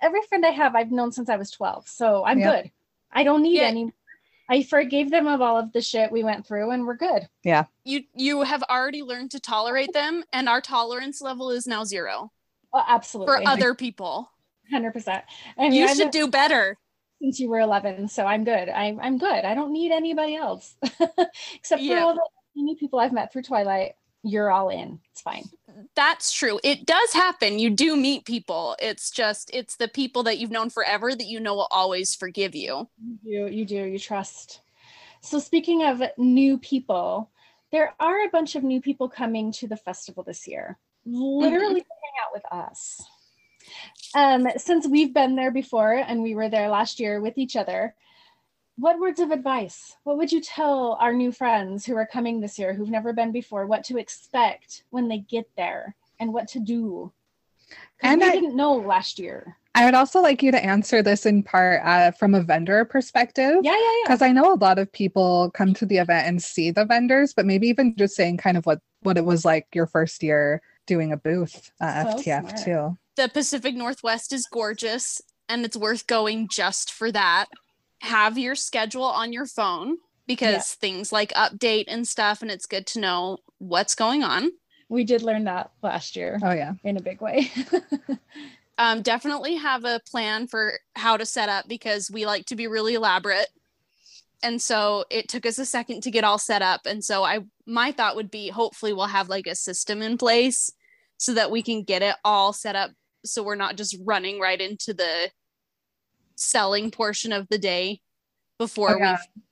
every 0.02 0.20
friend 0.28 0.44
I 0.44 0.50
have 0.50 0.74
I've 0.74 0.90
known 0.90 1.12
since 1.12 1.28
I 1.28 1.36
was 1.36 1.50
12. 1.50 1.88
So 1.88 2.24
I'm 2.24 2.38
Yeah. 2.40 2.50
good. 2.62 2.70
I 3.12 3.24
don't 3.24 3.42
need 3.42 3.58
Yeah. 3.58 3.68
any 3.68 3.92
I 4.48 4.62
forgave 4.62 5.10
them 5.10 5.26
of 5.28 5.40
all 5.40 5.56
of 5.58 5.72
the 5.72 5.80
shit 5.80 6.10
we 6.12 6.24
went 6.24 6.46
through 6.46 6.72
and 6.72 6.86
we're 6.86 6.96
good. 6.96 7.28
Yeah. 7.44 7.64
You 7.84 8.02
you 8.14 8.42
have 8.42 8.62
already 8.64 9.02
learned 9.02 9.30
to 9.32 9.40
tolerate 9.40 9.92
them 9.92 10.24
and 10.32 10.48
our 10.48 10.60
tolerance 10.60 11.22
level 11.22 11.50
is 11.50 11.66
now 11.66 11.84
zero 11.84 12.32
Oh, 12.74 12.82
absolutely. 12.86 13.44
for 13.44 13.48
other 13.50 13.74
people. 13.74 14.30
100%. 14.72 15.22
I 15.58 15.62
mean, 15.62 15.72
You 15.72 15.94
should 15.94 16.10
do 16.10 16.28
better. 16.28 16.78
since 17.20 17.38
you 17.40 17.48
were 17.48 17.60
11, 17.60 18.08
so 18.08 18.24
I'm 18.26 18.44
good. 18.44 18.68
I, 18.68 18.96
I'm 19.00 19.18
good. 19.18 19.44
I 19.44 19.54
don't 19.54 19.72
need 19.72 19.92
anybody 19.92 20.36
else 20.36 20.74
except 20.82 21.80
for 21.80 21.80
Yeah. 21.80 22.04
all 22.04 22.14
the 22.14 22.22
many 22.56 22.76
people 22.76 22.98
I've 22.98 23.12
met 23.12 23.32
through 23.32 23.42
Twilight. 23.42 23.94
You're 24.24 24.50
all 24.52 24.68
in. 24.68 25.00
It's 25.10 25.20
fine. 25.20 25.44
That's 25.96 26.30
true. 26.32 26.60
It 26.62 26.86
does 26.86 27.12
happen. 27.12 27.58
You 27.58 27.70
do 27.70 27.96
meet 27.96 28.24
people. 28.24 28.76
It's 28.78 29.10
just 29.10 29.50
it's 29.52 29.76
the 29.76 29.88
people 29.88 30.22
that 30.24 30.38
you've 30.38 30.50
known 30.52 30.70
forever 30.70 31.12
that 31.14 31.26
you 31.26 31.40
know 31.40 31.54
will 31.56 31.68
always 31.72 32.14
forgive 32.14 32.54
you. 32.54 32.88
You 33.24 33.48
do, 33.48 33.52
you 33.54 33.64
do, 33.64 33.82
you 33.84 33.98
trust. 33.98 34.60
So 35.22 35.38
speaking 35.40 35.82
of 35.84 36.02
new 36.18 36.56
people, 36.58 37.30
there 37.72 37.94
are 37.98 38.24
a 38.24 38.28
bunch 38.28 38.54
of 38.54 38.62
new 38.62 38.80
people 38.80 39.08
coming 39.08 39.50
to 39.54 39.66
the 39.66 39.76
festival 39.76 40.22
this 40.22 40.46
year, 40.46 40.78
literally 41.04 41.80
out 41.80 41.86
with 42.32 42.44
us. 42.50 43.02
Um, 44.14 44.48
since 44.56 44.86
we've 44.86 45.14
been 45.14 45.36
there 45.36 45.50
before 45.50 45.94
and 45.94 46.22
we 46.22 46.34
were 46.34 46.48
there 46.48 46.68
last 46.68 47.00
year 47.00 47.20
with 47.20 47.38
each 47.38 47.56
other, 47.56 47.94
what 48.76 48.98
words 48.98 49.20
of 49.20 49.30
advice? 49.30 49.96
What 50.04 50.18
would 50.18 50.32
you 50.32 50.40
tell 50.40 50.96
our 51.00 51.12
new 51.12 51.32
friends 51.32 51.84
who 51.84 51.96
are 51.96 52.06
coming 52.06 52.40
this 52.40 52.58
year 52.58 52.74
who've 52.74 52.90
never 52.90 53.12
been 53.12 53.32
before 53.32 53.66
what 53.66 53.84
to 53.84 53.98
expect 53.98 54.84
when 54.90 55.08
they 55.08 55.18
get 55.18 55.48
there 55.56 55.94
and 56.18 56.32
what 56.32 56.48
to 56.48 56.60
do? 56.60 57.12
And 58.02 58.22
I- 58.22 58.32
didn't 58.32 58.56
know 58.56 58.74
last 58.74 59.18
year. 59.18 59.56
I 59.74 59.86
would 59.86 59.94
also 59.94 60.20
like 60.20 60.42
you 60.42 60.52
to 60.52 60.62
answer 60.62 61.02
this 61.02 61.24
in 61.24 61.42
part 61.42 61.80
uh, 61.82 62.10
from 62.10 62.34
a 62.34 62.42
vendor 62.42 62.84
perspective. 62.84 63.56
Yeah, 63.62 63.72
yeah, 63.72 63.78
yeah. 63.78 64.04
Because 64.04 64.20
I 64.20 64.30
know 64.30 64.52
a 64.52 64.56
lot 64.56 64.78
of 64.78 64.92
people 64.92 65.50
come 65.54 65.72
to 65.72 65.86
the 65.86 65.96
event 65.96 66.26
and 66.26 66.42
see 66.42 66.70
the 66.70 66.84
vendors, 66.84 67.32
but 67.32 67.46
maybe 67.46 67.68
even 67.68 67.96
just 67.96 68.14
saying 68.14 68.36
kind 68.36 68.58
of 68.58 68.66
what 68.66 68.80
what 69.00 69.16
it 69.16 69.24
was 69.24 69.46
like 69.46 69.66
your 69.74 69.86
first 69.86 70.22
year 70.22 70.60
doing 70.86 71.12
a 71.12 71.16
booth 71.16 71.70
at 71.80 72.10
So 72.10 72.18
FTF 72.18 72.40
smart. 72.50 72.56
too. 72.64 72.98
The 73.16 73.28
Pacific 73.28 73.74
Northwest 73.74 74.32
is 74.32 74.46
gorgeous 74.50 75.20
and 75.48 75.64
it's 75.64 75.76
worth 75.76 76.06
going 76.06 76.48
just 76.50 76.92
for 76.92 77.12
that. 77.12 77.46
Have 78.00 78.38
your 78.38 78.54
schedule 78.54 79.04
on 79.04 79.32
your 79.32 79.46
phone 79.46 79.98
because 80.26 80.74
things 80.74 81.12
like 81.12 81.32
update 81.34 81.84
and 81.88 82.06
stuff 82.08 82.42
and 82.42 82.50
it's 82.50 82.66
good 82.66 82.86
to 82.88 83.00
know 83.00 83.38
what's 83.58 83.94
going 83.94 84.22
on. 84.24 84.50
We 84.88 85.04
did 85.04 85.22
learn 85.22 85.44
that 85.44 85.70
last 85.82 86.16
year 86.16 86.38
Oh 86.42 86.52
yeah. 86.52 86.74
in 86.84 86.96
a 86.96 87.00
big 87.02 87.20
way. 87.20 87.50
um, 88.78 89.02
definitely 89.02 89.56
have 89.56 89.84
a 89.84 90.00
plan 90.10 90.46
for 90.46 90.78
how 90.96 91.16
to 91.16 91.26
set 91.26 91.48
up 91.48 91.68
because 91.68 92.10
we 92.10 92.26
like 92.26 92.46
to 92.46 92.56
be 92.56 92.66
really 92.66 92.94
elaborate 92.94 93.48
and 94.42 94.60
so 94.60 95.04
it 95.10 95.28
took 95.28 95.46
us 95.46 95.58
a 95.58 95.64
second 95.66 96.02
to 96.02 96.10
get 96.10 96.24
all 96.24 96.38
set 96.38 96.62
up 96.62 96.80
and 96.86 97.04
so 97.04 97.24
i 97.24 97.40
my 97.66 97.92
thought 97.92 98.16
would 98.16 98.30
be 98.30 98.48
hopefully 98.48 98.92
we'll 98.92 99.06
have 99.06 99.28
like 99.28 99.46
a 99.46 99.54
system 99.54 100.02
in 100.02 100.18
place 100.18 100.70
so 101.18 101.34
that 101.34 101.50
we 101.50 101.62
can 101.62 101.82
get 101.82 102.02
it 102.02 102.16
all 102.24 102.52
set 102.52 102.74
up 102.76 102.90
so 103.24 103.42
we're 103.42 103.54
not 103.54 103.76
just 103.76 103.96
running 104.04 104.40
right 104.40 104.60
into 104.60 104.92
the 104.92 105.30
selling 106.36 106.90
portion 106.90 107.32
of 107.32 107.46
the 107.48 107.58
day 107.58 108.00
before 108.58 108.96
yeah. 108.98 109.12
we've 109.12 109.42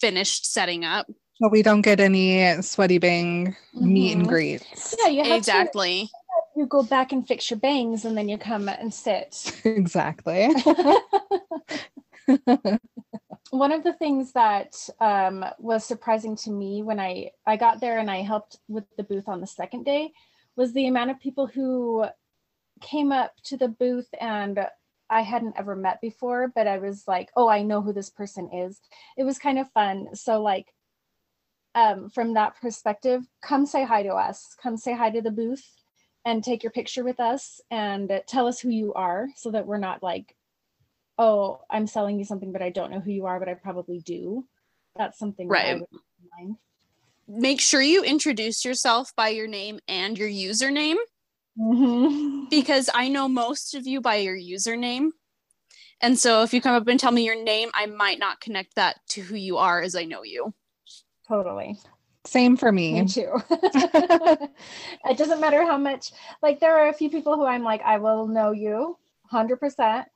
finished 0.00 0.46
setting 0.50 0.84
up 0.84 1.06
So 1.40 1.48
we 1.48 1.62
don't 1.62 1.82
get 1.82 2.00
any 2.00 2.60
sweaty 2.62 2.98
bang 2.98 3.56
meet 3.74 4.12
and 4.12 4.26
Mhm. 4.26 4.28
greets. 4.28 4.94
yeah, 5.02 5.08
you 5.08 5.24
have 5.24 5.38
exactly 5.38 6.04
to 6.04 6.10
you 6.56 6.66
go 6.66 6.82
back 6.82 7.12
and 7.12 7.26
fix 7.26 7.50
your 7.50 7.58
bangs 7.60 8.04
and 8.04 8.16
then 8.16 8.28
you 8.28 8.36
come 8.36 8.68
and 8.68 8.92
sit. 8.92 9.60
exactly. 9.64 10.48
One 13.50 13.72
of 13.72 13.82
the 13.82 13.94
things 13.94 14.32
that 14.32 14.76
um, 15.00 15.44
was 15.58 15.84
surprising 15.84 16.36
to 16.36 16.50
me 16.50 16.82
when 16.82 17.00
I, 17.00 17.30
I 17.46 17.56
got 17.56 17.80
there 17.80 17.98
and 17.98 18.10
I 18.10 18.22
helped 18.22 18.58
with 18.68 18.84
the 18.96 19.04
booth 19.04 19.28
on 19.28 19.40
the 19.40 19.46
second 19.46 19.84
day 19.84 20.12
was 20.56 20.72
the 20.72 20.86
amount 20.86 21.10
of 21.10 21.20
people 21.20 21.46
who 21.46 22.04
came 22.82 23.10
up 23.10 23.32
to 23.44 23.56
the 23.56 23.68
booth 23.68 24.08
and 24.20 24.60
I 25.10 25.22
hadn't 25.22 25.58
ever 25.58 25.74
met 25.74 26.00
before, 26.00 26.52
but 26.54 26.66
I 26.66 26.78
was 26.78 27.04
like, 27.08 27.30
oh, 27.36 27.48
I 27.48 27.62
know 27.62 27.80
who 27.80 27.92
this 27.92 28.10
person 28.10 28.50
is. 28.52 28.80
It 29.16 29.24
was 29.24 29.38
kind 29.38 29.58
of 29.58 29.70
fun. 29.72 30.14
So, 30.14 30.42
like, 30.42 30.74
um, 31.74 32.10
from 32.10 32.34
that 32.34 32.60
perspective, 32.60 33.22
come 33.40 33.64
say 33.64 33.84
hi 33.84 34.02
to 34.02 34.10
us, 34.10 34.54
come 34.62 34.76
say 34.76 34.94
hi 34.94 35.10
to 35.10 35.22
the 35.22 35.30
booth 35.30 35.64
and 36.24 36.44
take 36.44 36.62
your 36.62 36.72
picture 36.72 37.04
with 37.04 37.20
us 37.20 37.60
and 37.70 38.20
tell 38.26 38.46
us 38.46 38.60
who 38.60 38.68
you 38.68 38.92
are 38.94 39.28
so 39.36 39.50
that 39.50 39.66
we're 39.66 39.78
not 39.78 40.02
like, 40.02 40.34
oh, 41.18 41.60
I'm 41.68 41.86
selling 41.86 42.18
you 42.18 42.24
something, 42.24 42.52
but 42.52 42.62
I 42.62 42.70
don't 42.70 42.90
know 42.90 43.00
who 43.00 43.10
you 43.10 43.26
are, 43.26 43.38
but 43.38 43.48
I 43.48 43.54
probably 43.54 44.00
do. 44.00 44.46
That's 44.96 45.18
something 45.18 45.48
that 45.48 45.64
I 45.66 45.72
Right. 45.72 45.80
would 45.80 46.00
mind. 46.36 46.56
make 47.26 47.60
sure 47.60 47.82
you 47.82 48.02
introduce 48.02 48.64
yourself 48.64 49.14
by 49.14 49.28
your 49.28 49.46
name 49.46 49.78
and 49.86 50.16
your 50.16 50.28
username 50.28 50.96
Mhm. 51.58 52.48
because 52.50 52.88
I 52.94 53.08
know 53.08 53.28
most 53.28 53.74
of 53.74 53.86
you 53.86 54.00
by 54.00 54.16
your 54.16 54.36
username. 54.36 55.10
And 56.00 56.18
so 56.18 56.42
if 56.42 56.54
you 56.54 56.60
come 56.60 56.74
up 56.74 56.86
and 56.88 56.98
tell 56.98 57.12
me 57.12 57.24
your 57.24 57.42
name, 57.42 57.70
I 57.74 57.86
might 57.86 58.18
not 58.18 58.40
connect 58.40 58.76
that 58.76 58.96
to 59.10 59.20
who 59.20 59.34
you 59.36 59.58
are 59.58 59.82
as 59.82 59.94
I 59.94 60.04
know 60.04 60.22
you. 60.22 60.54
Totally. 61.26 61.76
Same 62.24 62.56
for 62.56 62.70
me. 62.72 63.02
Me 63.02 63.08
too. 63.08 63.32
it 63.50 65.18
doesn't 65.18 65.40
matter 65.40 65.64
how 65.64 65.76
much, 65.76 66.12
like, 66.42 66.60
there 66.60 66.78
are 66.78 66.88
a 66.88 66.92
few 66.94 67.10
people 67.10 67.36
who 67.36 67.44
I'm 67.44 67.62
like, 67.64 67.82
I 67.82 67.98
will 67.98 68.26
know 68.26 68.52
you 68.52 68.96
100%. 69.30 70.06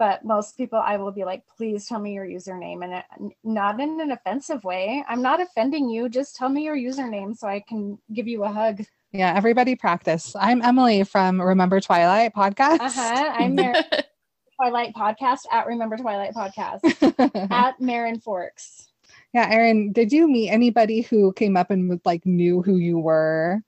But 0.00 0.24
most 0.24 0.56
people, 0.56 0.78
I 0.78 0.96
will 0.96 1.12
be 1.12 1.24
like, 1.24 1.42
please 1.58 1.86
tell 1.86 1.98
me 2.00 2.14
your 2.14 2.24
username. 2.26 2.82
And 2.82 3.32
not 3.44 3.78
in 3.80 4.00
an 4.00 4.10
offensive 4.12 4.64
way. 4.64 5.04
I'm 5.06 5.20
not 5.20 5.42
offending 5.42 5.90
you. 5.90 6.08
Just 6.08 6.36
tell 6.36 6.48
me 6.48 6.64
your 6.64 6.74
username 6.74 7.36
so 7.36 7.46
I 7.46 7.60
can 7.60 7.98
give 8.10 8.26
you 8.26 8.42
a 8.44 8.48
hug. 8.48 8.82
Yeah, 9.12 9.34
everybody 9.36 9.76
practice. 9.76 10.34
I'm 10.34 10.62
Emily 10.62 11.04
from 11.04 11.38
Remember 11.38 11.80
Twilight 11.82 12.32
podcast. 12.34 12.80
Uh 12.80 12.90
huh. 12.90 13.34
I'm 13.38 13.54
Mar- 13.54 13.74
Twilight 14.56 14.94
Podcast 14.94 15.40
at 15.52 15.66
Remember 15.66 15.98
Twilight 15.98 16.32
Podcast 16.32 17.50
at 17.50 17.78
Marin 17.78 18.20
Forks. 18.20 18.88
yeah, 19.34 19.48
Erin, 19.50 19.92
did 19.92 20.12
you 20.12 20.28
meet 20.28 20.48
anybody 20.48 21.02
who 21.02 21.32
came 21.34 21.56
up 21.58 21.70
and 21.70 21.90
was 21.90 22.00
like 22.06 22.24
knew 22.24 22.62
who 22.62 22.76
you 22.76 22.98
were? 22.98 23.62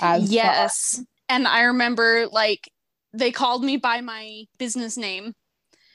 as 0.00 0.22
well. 0.22 0.30
yes. 0.30 1.02
And 1.30 1.48
I 1.48 1.62
remember 1.62 2.26
like 2.30 2.70
they 3.14 3.30
called 3.32 3.64
me 3.64 3.78
by 3.78 4.00
my 4.02 4.44
business 4.58 4.96
name 4.98 5.34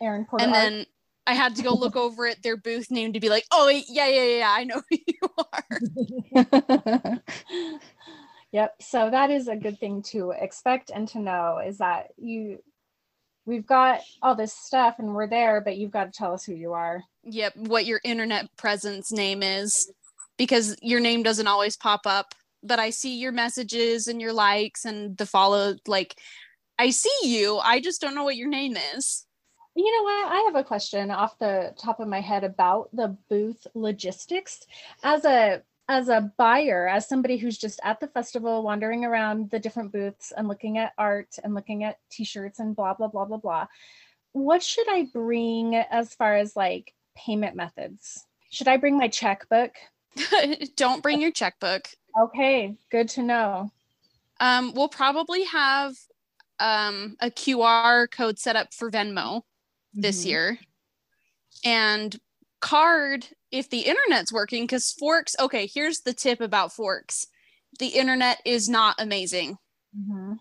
Erin 0.02 0.26
Porter. 0.26 0.46
and 0.46 0.54
then 0.54 0.86
I 1.26 1.34
had 1.34 1.56
to 1.58 1.64
go 1.64 1.74
look 1.74 1.96
over 1.98 2.28
at 2.28 2.42
their 2.44 2.58
booth 2.58 2.92
name 2.92 3.14
to 3.14 3.20
be 3.20 3.30
like, 3.30 3.46
oh 3.52 3.70
yeah, 3.70 4.08
yeah, 4.08 4.24
yeah, 4.24 4.52
I 4.52 4.64
know 4.64 4.82
who 4.90 4.98
you 5.08 5.30
are. 6.94 7.22
Yep. 8.52 8.76
So 8.82 9.10
that 9.10 9.30
is 9.30 9.48
a 9.48 9.56
good 9.56 9.80
thing 9.80 10.02
to 10.04 10.32
expect 10.32 10.90
and 10.90 11.08
to 11.10 11.20
know 11.20 11.60
is 11.60 11.80
that 11.80 12.08
you 12.18 12.60
we've 13.46 13.66
got 13.66 14.00
all 14.22 14.36
this 14.36 14.54
stuff 14.54 14.96
and 15.00 15.14
we're 15.14 15.28
there, 15.28 15.62
but 15.62 15.78
you've 15.78 15.92
got 15.92 16.06
to 16.06 16.18
tell 16.18 16.34
us 16.34 16.44
who 16.44 16.54
you 16.54 16.74
are. 16.74 17.04
Yep, 17.24 17.56
what 17.58 17.86
your 17.86 18.02
internet 18.04 18.48
presence 18.58 19.12
name 19.12 19.44
is 19.44 19.92
because 20.38 20.76
your 20.82 21.00
name 21.00 21.24
doesn't 21.24 21.48
always 21.48 21.78
pop 21.78 22.02
up, 22.06 22.34
but 22.64 22.80
I 22.80 22.90
see 22.90 23.18
your 23.18 23.32
messages 23.32 24.08
and 24.08 24.22
your 24.22 24.34
likes 24.34 24.86
and 24.86 25.18
the 25.18 25.26
follow 25.26 25.76
like 25.86 26.16
I 26.80 26.90
see 26.90 27.20
you. 27.24 27.58
I 27.58 27.80
just 27.80 28.02
don't 28.02 28.16
know 28.16 28.24
what 28.24 28.38
your 28.38 28.50
name 28.50 28.78
is. 28.96 29.27
You 29.78 29.96
know 29.96 30.04
what? 30.04 30.32
I 30.32 30.42
have 30.48 30.56
a 30.56 30.64
question 30.64 31.12
off 31.12 31.38
the 31.38 31.72
top 31.78 32.00
of 32.00 32.08
my 32.08 32.20
head 32.20 32.44
about 32.44 32.90
the 32.94 33.16
booth 33.30 33.68
logistics. 33.76 34.66
As 35.04 35.24
a 35.24 35.62
as 35.88 36.10
a 36.10 36.34
buyer, 36.36 36.88
as 36.88 37.08
somebody 37.08 37.38
who's 37.38 37.60
just 37.60 37.80
at 37.84 38.00
the 38.00 38.08
festival 38.08 38.64
wandering 38.64 39.06
around 39.06 39.52
the 39.52 39.60
different 39.60 39.92
booths 39.92 40.34
and 40.36 40.48
looking 40.48 40.80
at 40.80 40.94
art 40.98 41.38
and 41.44 41.54
looking 41.54 41.84
at 41.84 42.00
t-shirts 42.10 42.58
and 42.58 42.76
blah 42.76 42.96
blah 42.96 43.08
blah 43.08 43.26
blah 43.26 43.38
blah. 43.38 43.68
What 44.32 44.64
should 44.64 44.90
I 44.90 45.10
bring 45.14 45.76
as 45.76 46.12
far 46.12 46.38
as 46.38 46.56
like 46.56 46.96
payment 47.16 47.56
methods? 47.56 48.26
Should 48.50 48.68
I 48.68 48.78
bring 48.78 48.98
my 48.98 49.10
checkbook? 49.10 49.76
don't 50.76 51.04
bring 51.04 51.22
your 51.22 51.32
checkbook. 51.32 51.88
Okay, 52.20 52.76
good 52.90 53.10
to 53.10 53.22
know. 53.22 53.72
Um, 54.40 54.74
we'll 54.74 54.90
probably 54.90 55.44
have 55.44 55.94
um, 56.60 57.16
a 57.20 57.30
QR 57.30 58.10
code 58.10 58.40
set 58.40 58.56
up 58.56 58.74
for 58.74 58.90
Venmo 58.90 59.44
this 59.94 60.24
Mhm. 60.24 60.26
year. 60.28 60.60
And 61.64 62.20
card 62.62 63.28
if 63.52 63.70
the 63.70 63.82
internet's 63.82 64.32
working, 64.34 64.64
because 64.64 64.92
Forks, 64.92 65.36
okay, 65.40 65.70
here's 65.74 66.02
the 66.02 66.14
tip 66.14 66.42
about 66.42 66.74
Forks 66.74 67.28
the 67.80 67.88
internet 67.88 68.42
is 68.46 68.68
not 68.70 68.96
amazing. 69.00 69.58
Mhm. 69.96 70.40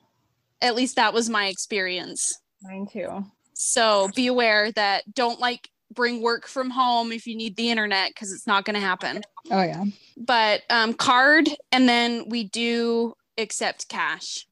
At 0.63 0.75
least 0.75 0.97
that 0.97 1.13
was 1.13 1.29
my 1.29 1.49
experience. 1.49 2.33
Mine 2.63 2.87
too. 2.91 3.27
So 3.53 4.09
be 4.15 4.27
aware 4.29 4.73
that 4.73 5.13
don't 5.13 5.39
like 5.41 5.69
bring 5.93 6.23
work 6.23 6.47
from 6.47 6.71
home 6.71 7.13
if 7.13 7.27
you 7.27 7.37
need 7.37 7.57
the 7.57 7.71
internet 7.71 8.11
because 8.11 8.33
it's 8.33 8.47
not 8.47 8.65
going 8.65 8.75
to 8.75 8.81
happen. 8.81 9.23
oh 9.51 9.63
yeah. 9.63 9.85
But 10.17 10.63
um, 10.71 10.95
card, 10.95 11.49
and 11.73 11.89
then 11.89 12.29
we 12.29 12.45
do 12.45 13.15
accept 13.39 13.89
cash. 13.89 14.47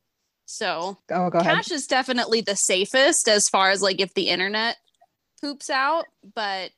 So 0.47 0.99
Oh, 1.11 1.31
go 1.31 1.39
ahead. 1.39 1.57
cash 1.57 1.71
is 1.71 1.87
definitely 1.87 2.41
the 2.43 2.55
safest 2.57 3.29
as 3.29 3.49
far 3.49 3.71
as 3.71 3.81
like 3.83 4.01
if 4.01 4.13
the 4.15 4.29
internet 4.29 4.77
poops 5.45 5.69
out, 5.69 6.07
but 6.35 6.71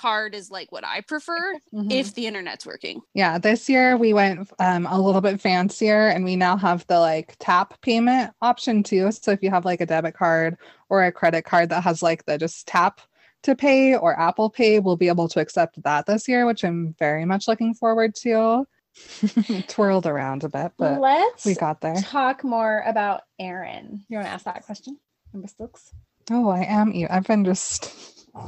card 0.00 0.34
is 0.34 0.50
like 0.50 0.72
what 0.72 0.84
I 0.84 1.00
prefer 1.02 1.54
Mhm. 1.72 1.92
if 1.92 2.14
the 2.14 2.26
internet's 2.26 2.66
working. 2.66 3.00
Yeah, 3.14 3.38
this 3.38 3.68
year 3.68 3.96
we 3.96 4.12
went 4.12 4.50
um, 4.58 4.86
a 4.86 5.00
little 5.00 5.20
bit 5.20 5.40
fancier 5.40 6.08
and 6.08 6.24
we 6.24 6.34
now 6.34 6.56
have 6.56 6.84
the 6.88 6.98
like 6.98 7.36
tap 7.38 7.80
payment 7.80 8.32
option 8.42 8.82
too. 8.82 9.12
So 9.12 9.30
if 9.30 9.40
you 9.42 9.50
have 9.50 9.64
like 9.64 9.80
a 9.80 9.86
debit 9.86 10.14
card 10.14 10.56
or 10.88 11.04
a 11.04 11.12
credit 11.12 11.42
card 11.44 11.68
that 11.70 11.82
has 11.84 12.02
like 12.02 12.24
the 12.26 12.38
just 12.38 12.66
tap 12.66 13.00
to 13.44 13.54
pay 13.54 13.94
or 13.96 14.18
Apple 14.18 14.50
Pay, 14.50 14.80
we'll 14.80 14.96
be 14.96 15.06
able 15.08 15.28
to 15.28 15.38
accept 15.40 15.80
that 15.84 16.06
this 16.06 16.26
year, 16.26 16.44
which 16.44 16.64
I'm 16.64 16.94
very 16.98 17.24
much 17.24 17.46
looking 17.46 17.72
forward 17.72 18.16
to. 18.16 18.66
Twirled 19.68 20.06
around 20.06 20.42
a 20.42 20.48
bit, 20.48 20.72
but 20.76 21.00
Let's 21.00 21.44
we 21.44 21.54
got 21.54 21.80
there. 21.80 21.94
talk 22.02 22.42
more 22.42 22.82
about 22.84 23.22
Erin. 23.38 24.04
You 24.08 24.16
want 24.16 24.26
to 24.26 24.32
ask 24.32 24.44
that 24.44 24.64
question? 24.66 24.98
Number 25.32 25.46
six. 25.46 25.92
Oh, 26.30 26.48
I 26.48 26.64
am 26.64 26.92
you. 26.92 27.06
I've 27.10 27.26
been 27.26 27.44
just 27.44 27.92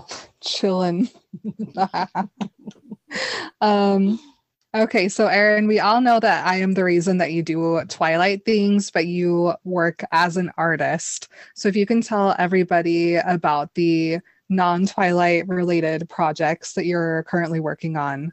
chilling. 0.41 1.09
um 3.61 4.19
okay, 4.75 5.09
so 5.09 5.27
Erin, 5.27 5.67
we 5.67 5.81
all 5.81 6.01
know 6.01 6.21
that 6.21 6.47
I 6.47 6.57
am 6.57 6.75
the 6.75 6.85
reason 6.85 7.19
that 7.19 7.33
you 7.33 7.43
do 7.43 7.83
Twilight 7.89 8.45
things, 8.45 8.91
but 8.91 9.07
you 9.07 9.55
work 9.65 10.05
as 10.13 10.37
an 10.37 10.51
artist. 10.57 11.29
So 11.55 11.69
if 11.69 11.77
you 11.77 11.87
can 11.87 12.01
tell 12.03 12.35
everybody 12.39 13.17
about 13.17 13.75
the 13.75 14.19
non-Twilight 14.49 15.49
related 15.49 16.09
projects 16.09 16.75
that 16.75 16.87
you're 16.87 17.25
currently 17.25 17.61
working 17.61 17.97
on, 17.97 18.33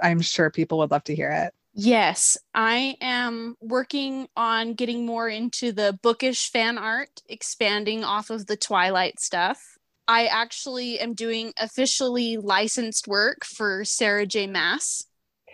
I'm 0.00 0.20
sure 0.20 0.50
people 0.50 0.78
would 0.78 0.90
love 0.90 1.04
to 1.04 1.14
hear 1.14 1.30
it. 1.30 1.54
Yes, 1.76 2.36
I 2.54 2.96
am 3.00 3.56
working 3.60 4.28
on 4.36 4.74
getting 4.74 5.04
more 5.04 5.28
into 5.28 5.72
the 5.72 5.98
bookish 6.02 6.50
fan 6.50 6.78
art, 6.78 7.20
expanding 7.28 8.04
off 8.04 8.30
of 8.30 8.46
the 8.46 8.56
Twilight 8.56 9.18
stuff. 9.18 9.60
I 10.06 10.26
actually 10.26 11.00
am 11.00 11.14
doing 11.14 11.52
officially 11.58 12.36
licensed 12.36 13.08
work 13.08 13.44
for 13.44 13.84
Sarah 13.84 14.24
J. 14.26 14.46
Maas 14.46 15.04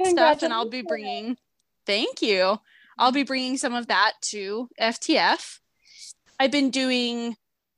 stuff, 0.05 0.43
and 0.43 0.53
I'll 0.53 0.69
be 0.69 0.83
bringing, 0.83 1.39
thank 1.87 2.21
you. 2.21 2.59
I'll 2.99 3.13
be 3.13 3.23
bringing 3.23 3.57
some 3.57 3.75
of 3.75 3.87
that 3.87 4.13
to 4.25 4.69
FTF. 4.79 5.59
I've 6.39 6.51
been 6.51 6.71
doing 6.71 7.37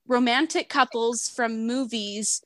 romantic 0.09 0.69
couples 0.69 1.29
from 1.29 1.67
movies 1.67 2.43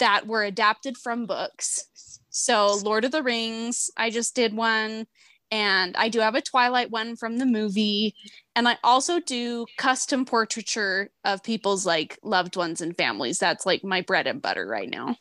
that 0.00 0.26
were 0.26 0.42
adapted 0.42 0.96
from 0.96 1.26
books. 1.26 2.20
So, 2.36 2.74
Lord 2.82 3.04
of 3.04 3.12
the 3.12 3.22
Rings, 3.22 3.90
I 3.96 4.10
just 4.10 4.34
did 4.34 4.56
one, 4.56 5.06
and 5.52 5.96
I 5.96 6.08
do 6.08 6.18
have 6.18 6.34
a 6.34 6.42
Twilight 6.42 6.90
one 6.90 7.14
from 7.14 7.38
the 7.38 7.46
movie. 7.46 8.12
And 8.56 8.66
I 8.66 8.76
also 8.82 9.20
do 9.20 9.66
custom 9.78 10.24
portraiture 10.24 11.10
of 11.24 11.44
people's 11.44 11.86
like 11.86 12.18
loved 12.24 12.56
ones 12.56 12.80
and 12.80 12.96
families. 12.96 13.38
That's 13.38 13.64
like 13.64 13.84
my 13.84 14.00
bread 14.00 14.26
and 14.26 14.42
butter 14.42 14.66
right 14.66 14.90
now. 14.90 15.14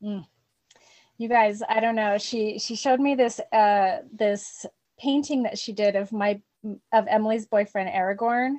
You 0.00 1.28
guys, 1.28 1.60
I 1.68 1.80
don't 1.80 1.96
know. 1.96 2.18
She 2.18 2.60
she 2.60 2.76
showed 2.76 3.00
me 3.00 3.16
this 3.16 3.40
uh 3.52 4.02
this 4.12 4.64
painting 5.00 5.42
that 5.42 5.58
she 5.58 5.72
did 5.72 5.96
of 5.96 6.12
my 6.12 6.40
of 6.92 7.06
Emily's 7.08 7.46
boyfriend 7.46 7.90
Aragorn 7.90 8.58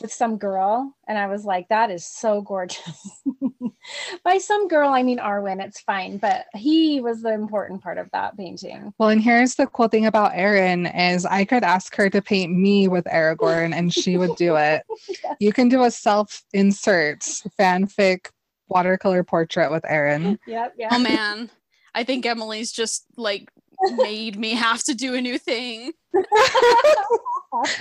with 0.00 0.12
some 0.12 0.36
girl, 0.36 0.94
and 1.08 1.16
I 1.16 1.26
was 1.26 1.44
like, 1.44 1.68
that 1.68 1.90
is 1.90 2.06
so 2.06 2.42
gorgeous. 2.42 3.22
By 4.24 4.38
some 4.38 4.68
girl, 4.68 4.90
I 4.90 5.02
mean 5.02 5.18
Arwen. 5.18 5.64
It's 5.64 5.80
fine, 5.80 6.18
but 6.18 6.46
he 6.54 7.00
was 7.00 7.22
the 7.22 7.32
important 7.32 7.82
part 7.82 7.98
of 7.98 8.10
that 8.12 8.36
painting. 8.36 8.92
Well, 8.98 9.10
and 9.10 9.22
here's 9.22 9.54
the 9.54 9.66
cool 9.68 9.88
thing 9.88 10.06
about 10.06 10.32
Erin 10.34 10.86
is 10.86 11.24
I 11.24 11.44
could 11.44 11.62
ask 11.62 11.94
her 11.96 12.10
to 12.10 12.20
paint 12.20 12.52
me 12.52 12.88
with 12.88 13.04
Aragorn 13.04 13.74
and 13.74 13.92
she 13.92 14.16
would 14.16 14.36
do 14.36 14.56
it. 14.56 14.82
Yes. 15.08 15.36
You 15.40 15.52
can 15.52 15.68
do 15.68 15.84
a 15.84 15.90
self-insert 15.90 17.20
fanfic 17.58 18.26
watercolor 18.68 19.22
portrait 19.22 19.70
with 19.70 19.84
Erin. 19.88 20.38
Yep, 20.46 20.74
yeah. 20.78 20.88
Oh 20.90 20.98
man, 20.98 21.48
I 21.94 22.02
think 22.02 22.26
Emily's 22.26 22.72
just 22.72 23.06
like 23.16 23.50
made 23.96 24.36
me 24.36 24.54
have 24.54 24.82
to 24.84 24.94
do 24.94 25.14
a 25.14 25.20
new 25.20 25.38
thing. 25.38 25.92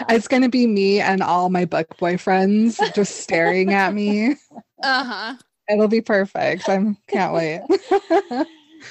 It's 0.10 0.28
gonna 0.28 0.50
be 0.50 0.68
me 0.68 1.00
and 1.00 1.22
all 1.22 1.50
my 1.50 1.66
book 1.66 1.88
boyfriends 1.98 2.94
just 2.94 3.18
staring 3.18 3.74
at 3.74 3.94
me. 3.94 4.36
Uh 4.84 5.04
huh. 5.04 5.36
It'll 5.70 5.88
be 5.88 6.02
perfect. 6.02 6.70
I 6.70 6.96
can't 7.08 7.34
wait. 7.34 7.62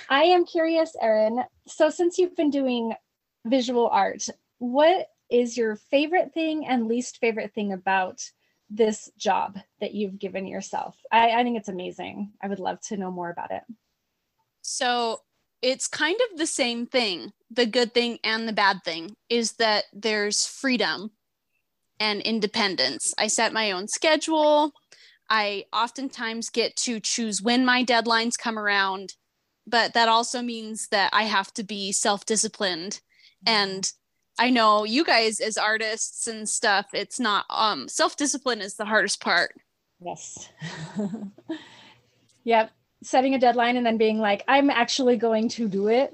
I 0.09 0.25
am 0.25 0.45
curious, 0.45 0.97
Erin. 1.01 1.45
So, 1.67 1.91
since 1.91 2.19
you've 2.19 2.37
been 2.37 2.51
doing 2.51 2.95
visual 3.45 3.89
art, 3.89 4.29
what 4.59 5.09
is 5.31 5.57
your 5.57 5.77
favorite 5.77 6.33
thing 6.33 6.67
and 6.67 6.89
least 6.89 7.19
favorite 7.19 7.55
thing 7.55 7.73
about 7.73 8.29
this 8.71 9.11
job 9.17 9.59
that 9.81 9.95
you've 9.95 10.19
given 10.19 10.47
yourself? 10.47 10.97
I, 11.13 11.31
I 11.31 11.43
think 11.43 11.57
it's 11.59 11.69
amazing. 11.69 12.33
I 12.43 12.49
would 12.49 12.61
love 12.61 12.81
to 12.89 12.97
know 12.97 13.11
more 13.11 13.31
about 13.31 13.51
it. 13.51 13.63
So 14.63 15.21
it's 15.65 15.89
kind 15.89 16.21
of 16.31 16.39
the 16.39 16.47
same 16.47 16.87
thing. 16.87 17.33
The 17.51 17.65
good 17.65 17.95
thing 17.95 18.19
and 18.23 18.47
the 18.47 18.53
bad 18.53 18.85
thing 18.85 19.17
is 19.31 19.53
that 19.53 19.85
there's 19.95 20.47
freedom 20.47 21.13
and 21.99 22.21
independence. 22.21 23.15
I 23.17 23.29
set 23.29 23.55
my 23.55 23.71
own 23.71 23.89
schedule. 23.89 24.73
I 25.31 25.65
oftentimes 25.73 26.51
get 26.51 26.77
to 26.85 27.01
choose 27.01 27.41
when 27.41 27.65
my 27.65 27.83
deadlines 27.83 28.37
come 28.39 28.59
around, 28.59 29.15
but 29.67 29.95
that 29.95 30.07
also 30.07 30.43
means 30.43 30.89
that 30.89 31.09
I 31.15 31.23
have 31.23 31.51
to 31.55 31.65
be 31.65 31.93
self 31.93 32.27
disciplined. 32.27 33.01
And 33.47 33.91
I 34.39 34.51
know 34.51 34.85
you 34.85 35.03
guys, 35.03 35.41
as 35.41 35.57
artists 35.57 36.27
and 36.27 36.47
stuff, 36.47 36.89
it's 36.93 37.19
not, 37.19 37.47
um, 37.49 37.89
self 37.89 38.19
discipline 38.19 38.61
is 38.61 38.75
the 38.75 38.85
hardest 38.85 39.23
part. 39.23 39.55
Yes. 39.99 40.51
yep. 42.45 42.71
Setting 43.05 43.35
a 43.35 43.39
deadline 43.39 43.77
and 43.77 43.87
then 43.87 43.99
being 43.99 44.19
like, 44.19 44.43
I'm 44.49 44.71
actually 44.71 45.17
going 45.17 45.49
to 45.51 45.69
do 45.69 45.89
it. 45.89 46.13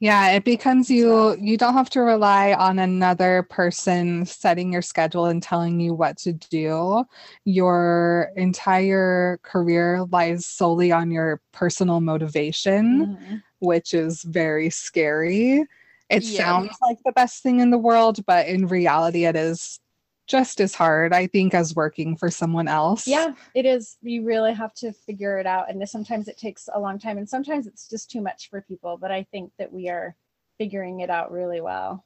Yeah, 0.00 0.32
it 0.32 0.44
becomes 0.44 0.90
you 0.90 1.36
you 1.40 1.56
don't 1.56 1.74
have 1.74 1.90
to 1.90 2.00
rely 2.00 2.54
on 2.54 2.80
another 2.80 3.44
person 3.44 4.26
setting 4.26 4.72
your 4.72 4.82
schedule 4.82 5.26
and 5.26 5.40
telling 5.40 5.78
you 5.78 5.94
what 5.94 6.16
to 6.18 6.32
do. 6.32 7.04
Your 7.44 8.32
entire 8.36 9.38
career 9.44 10.04
lies 10.10 10.44
solely 10.44 10.90
on 10.90 11.12
your 11.12 11.40
personal 11.52 12.00
motivation, 12.00 13.06
Mhm. 13.06 13.42
which 13.60 13.94
is 13.94 14.22
very 14.24 14.70
scary. 14.70 15.66
it 16.08 16.24
Yeah. 16.24 16.44
sounds 16.44 16.76
like 16.82 16.98
the 17.04 17.12
best 17.12 17.42
thing 17.42 17.60
in 17.60 17.70
the 17.70 17.78
world, 17.78 18.26
but 18.26 18.46
in 18.46 18.66
reality, 18.66 19.24
it 19.24 19.36
is 19.36 19.80
just 20.26 20.60
as 20.60 20.74
hard, 20.74 21.12
I 21.12 21.26
think, 21.26 21.54
as 21.54 21.74
working 21.74 22.16
for 22.16 22.30
someone 22.30 22.68
else. 22.68 23.06
Yeah, 23.06 23.34
it 23.54 23.66
is. 23.66 23.96
You 24.02 24.24
really 24.24 24.54
have 24.54 24.72
to 24.74 24.92
figure 24.92 25.38
it 25.38 25.46
out. 25.46 25.68
And 25.68 25.86
sometimes 25.88 26.28
it 26.28 26.38
takes 26.38 26.68
a 26.72 26.80
long 26.80 26.98
time 26.98 27.18
and 27.18 27.28
sometimes 27.28 27.66
it's 27.66 27.88
just 27.88 28.10
too 28.10 28.20
much 28.20 28.48
for 28.48 28.60
people. 28.62 28.96
But 28.96 29.10
I 29.10 29.24
think 29.30 29.52
that 29.58 29.72
we 29.72 29.88
are 29.88 30.16
figuring 30.58 31.00
it 31.00 31.10
out 31.10 31.32
really 31.32 31.60
well. 31.60 32.04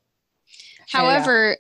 However, 0.90 1.56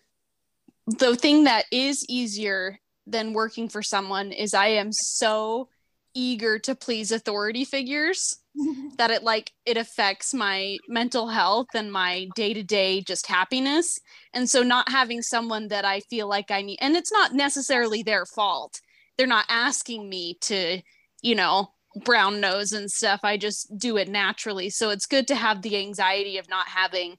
the 0.86 1.16
thing 1.16 1.44
that 1.44 1.66
is 1.70 2.04
easier 2.08 2.78
than 3.06 3.32
working 3.32 3.68
for 3.68 3.82
someone 3.82 4.32
is 4.32 4.54
I 4.54 4.68
am 4.68 4.92
so 4.92 5.68
eager 6.14 6.58
to 6.60 6.74
please 6.74 7.12
authority 7.12 7.64
figures 7.64 8.38
that 8.98 9.10
it 9.10 9.22
like 9.22 9.52
it 9.64 9.76
affects 9.76 10.32
my 10.32 10.78
mental 10.88 11.28
health 11.28 11.68
and 11.74 11.92
my 11.92 12.28
day-to-day 12.34 13.02
just 13.02 13.26
happiness. 13.26 13.98
And 14.32 14.48
so 14.48 14.62
not 14.62 14.88
having 14.88 15.22
someone 15.22 15.68
that 15.68 15.84
i 15.84 16.00
feel 16.00 16.28
like 16.28 16.50
i 16.50 16.62
need 16.62 16.78
and 16.80 16.96
it's 16.96 17.12
not 17.12 17.34
necessarily 17.34 18.02
their 18.02 18.26
fault. 18.26 18.80
They're 19.16 19.26
not 19.26 19.46
asking 19.48 20.08
me 20.08 20.38
to 20.42 20.80
you 21.22 21.34
know 21.34 21.68
brown 22.04 22.40
nose 22.40 22.72
and 22.72 22.90
stuff. 22.90 23.20
I 23.22 23.36
just 23.38 23.78
do 23.78 23.96
it 23.96 24.08
naturally. 24.08 24.68
So 24.68 24.90
it's 24.90 25.06
good 25.06 25.26
to 25.28 25.34
have 25.34 25.62
the 25.62 25.78
anxiety 25.78 26.36
of 26.36 26.48
not 26.48 26.68
having 26.68 27.16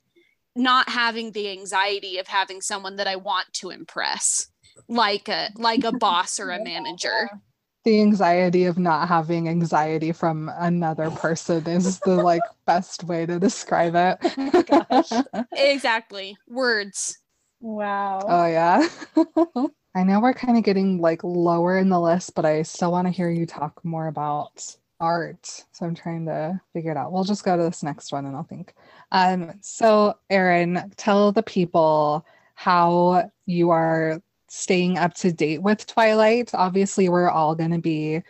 not 0.57 0.89
having 0.89 1.31
the 1.31 1.49
anxiety 1.49 2.17
of 2.17 2.27
having 2.27 2.61
someone 2.61 2.95
that 2.95 3.07
i 3.07 3.15
want 3.15 3.45
to 3.53 3.69
impress 3.69 4.47
like 4.89 5.29
a 5.29 5.49
like 5.55 5.83
a 5.83 5.91
boss 5.91 6.39
or 6.39 6.49
a 6.49 6.63
manager 6.63 7.29
the 7.83 8.01
anxiety 8.01 8.65
of 8.65 8.77
not 8.77 9.07
having 9.07 9.47
anxiety 9.47 10.11
from 10.11 10.51
another 10.57 11.09
person 11.11 11.65
is 11.67 11.99
the 11.99 12.15
like 12.15 12.41
best 12.65 13.03
way 13.05 13.25
to 13.25 13.39
describe 13.39 13.93
it. 13.95 14.67
Gosh. 14.67 15.11
exactly 15.53 16.37
words 16.47 17.17
Wow. 17.59 18.19
oh 18.27 18.45
yeah. 18.45 18.87
I 19.95 20.03
know 20.03 20.19
we're 20.19 20.33
kind 20.33 20.57
of 20.57 20.63
getting 20.63 20.99
like 21.01 21.23
lower 21.23 21.77
in 21.77 21.89
the 21.89 21.99
list, 21.99 22.35
but 22.35 22.45
I 22.45 22.61
still 22.61 22.91
want 22.91 23.07
to 23.07 23.11
hear 23.11 23.29
you 23.29 23.45
talk 23.45 23.83
more 23.83 24.07
about 24.07 24.63
art. 24.99 25.65
So 25.71 25.85
I'm 25.85 25.95
trying 25.95 26.25
to 26.27 26.61
figure 26.73 26.91
it 26.91 26.97
out. 26.97 27.11
We'll 27.11 27.23
just 27.23 27.43
go 27.43 27.57
to 27.57 27.63
this 27.63 27.81
next 27.81 28.11
one 28.11 28.25
and 28.25 28.35
I'll 28.35 28.43
think. 28.43 28.73
Um, 29.11 29.53
so 29.61 30.17
Erin, 30.29 30.91
tell 30.97 31.31
the 31.31 31.43
people 31.43 32.25
how 32.53 33.31
you 33.47 33.71
are 33.71 34.21
staying 34.49 34.97
up 34.97 35.13
to 35.15 35.31
date 35.31 35.61
with 35.61 35.85
Twilight. 35.87 36.51
Obviously, 36.53 37.09
we're 37.09 37.29
all 37.29 37.55
going 37.55 37.71
to 37.71 37.79
be 37.79 38.21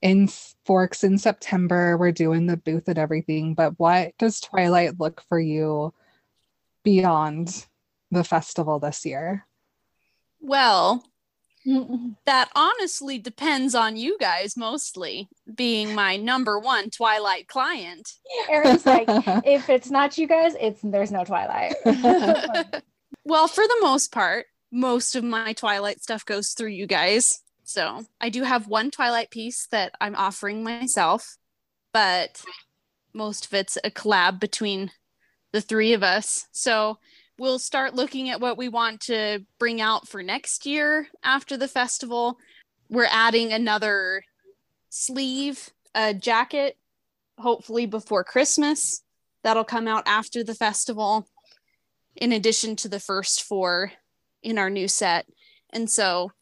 in 0.00 0.28
Forks 0.64 1.04
in 1.04 1.18
September. 1.18 1.96
We're 1.96 2.12
doing 2.12 2.46
the 2.46 2.56
booth 2.56 2.88
and 2.88 2.98
everything, 2.98 3.54
but 3.54 3.78
what 3.78 4.16
does 4.18 4.40
Twilight 4.40 4.98
look 4.98 5.22
for 5.28 5.38
you 5.38 5.92
beyond 6.82 7.66
the 8.10 8.24
festival 8.24 8.78
this 8.78 9.06
year? 9.06 9.46
well 10.42 11.04
that 12.26 12.50
honestly 12.56 13.18
depends 13.18 13.74
on 13.74 13.96
you 13.96 14.18
guys 14.18 14.56
mostly 14.56 15.28
being 15.54 15.94
my 15.94 16.16
number 16.16 16.58
one 16.58 16.90
twilight 16.90 17.46
client 17.46 18.14
Erin's 18.50 18.84
like, 18.84 19.04
if 19.46 19.70
it's 19.70 19.88
not 19.88 20.18
you 20.18 20.26
guys, 20.26 20.54
it's 20.60 20.80
there's 20.82 21.12
no 21.12 21.24
Twilight. 21.24 21.74
well 23.24 23.46
for 23.46 23.64
the 23.64 23.78
most 23.80 24.10
part 24.10 24.46
most 24.72 25.14
of 25.14 25.22
my 25.22 25.52
twilight 25.52 26.02
stuff 26.02 26.24
goes 26.24 26.50
through 26.50 26.70
you 26.70 26.86
guys. 26.86 27.42
So 27.64 28.04
i 28.20 28.28
do 28.28 28.42
have 28.42 28.66
one 28.66 28.90
twilight 28.90 29.30
piece 29.30 29.68
that 29.68 29.94
i'm 30.00 30.16
offering 30.16 30.64
myself 30.64 31.36
but 31.92 32.42
most 33.14 33.46
of 33.46 33.54
it's 33.54 33.78
a 33.84 33.90
collab 33.90 34.40
between 34.40 34.90
the 35.52 35.60
three 35.60 35.92
of 35.92 36.02
us. 36.02 36.46
So 36.52 36.98
we'll 37.38 37.58
start 37.58 37.94
looking 37.94 38.30
at 38.30 38.40
what 38.40 38.56
we 38.56 38.68
want 38.68 39.00
to 39.02 39.44
bring 39.58 39.80
out 39.80 40.08
for 40.08 40.22
next 40.22 40.66
year 40.66 41.08
after 41.22 41.56
the 41.56 41.68
festival. 41.68 42.38
We're 42.88 43.08
adding 43.10 43.52
another 43.52 44.24
sleeve 44.88 45.70
a 45.94 46.14
jacket 46.14 46.76
hopefully 47.38 47.86
before 47.86 48.24
christmas. 48.24 49.02
That'll 49.42 49.64
come 49.64 49.88
out 49.88 50.04
after 50.06 50.44
the 50.44 50.54
festival 50.54 51.26
in 52.16 52.32
addition 52.32 52.76
to 52.76 52.88
the 52.88 53.00
first 53.00 53.42
four 53.42 53.92
in 54.42 54.58
our 54.58 54.70
new 54.70 54.88
set. 54.88 55.26
And 55.70 55.88
so 55.90 56.32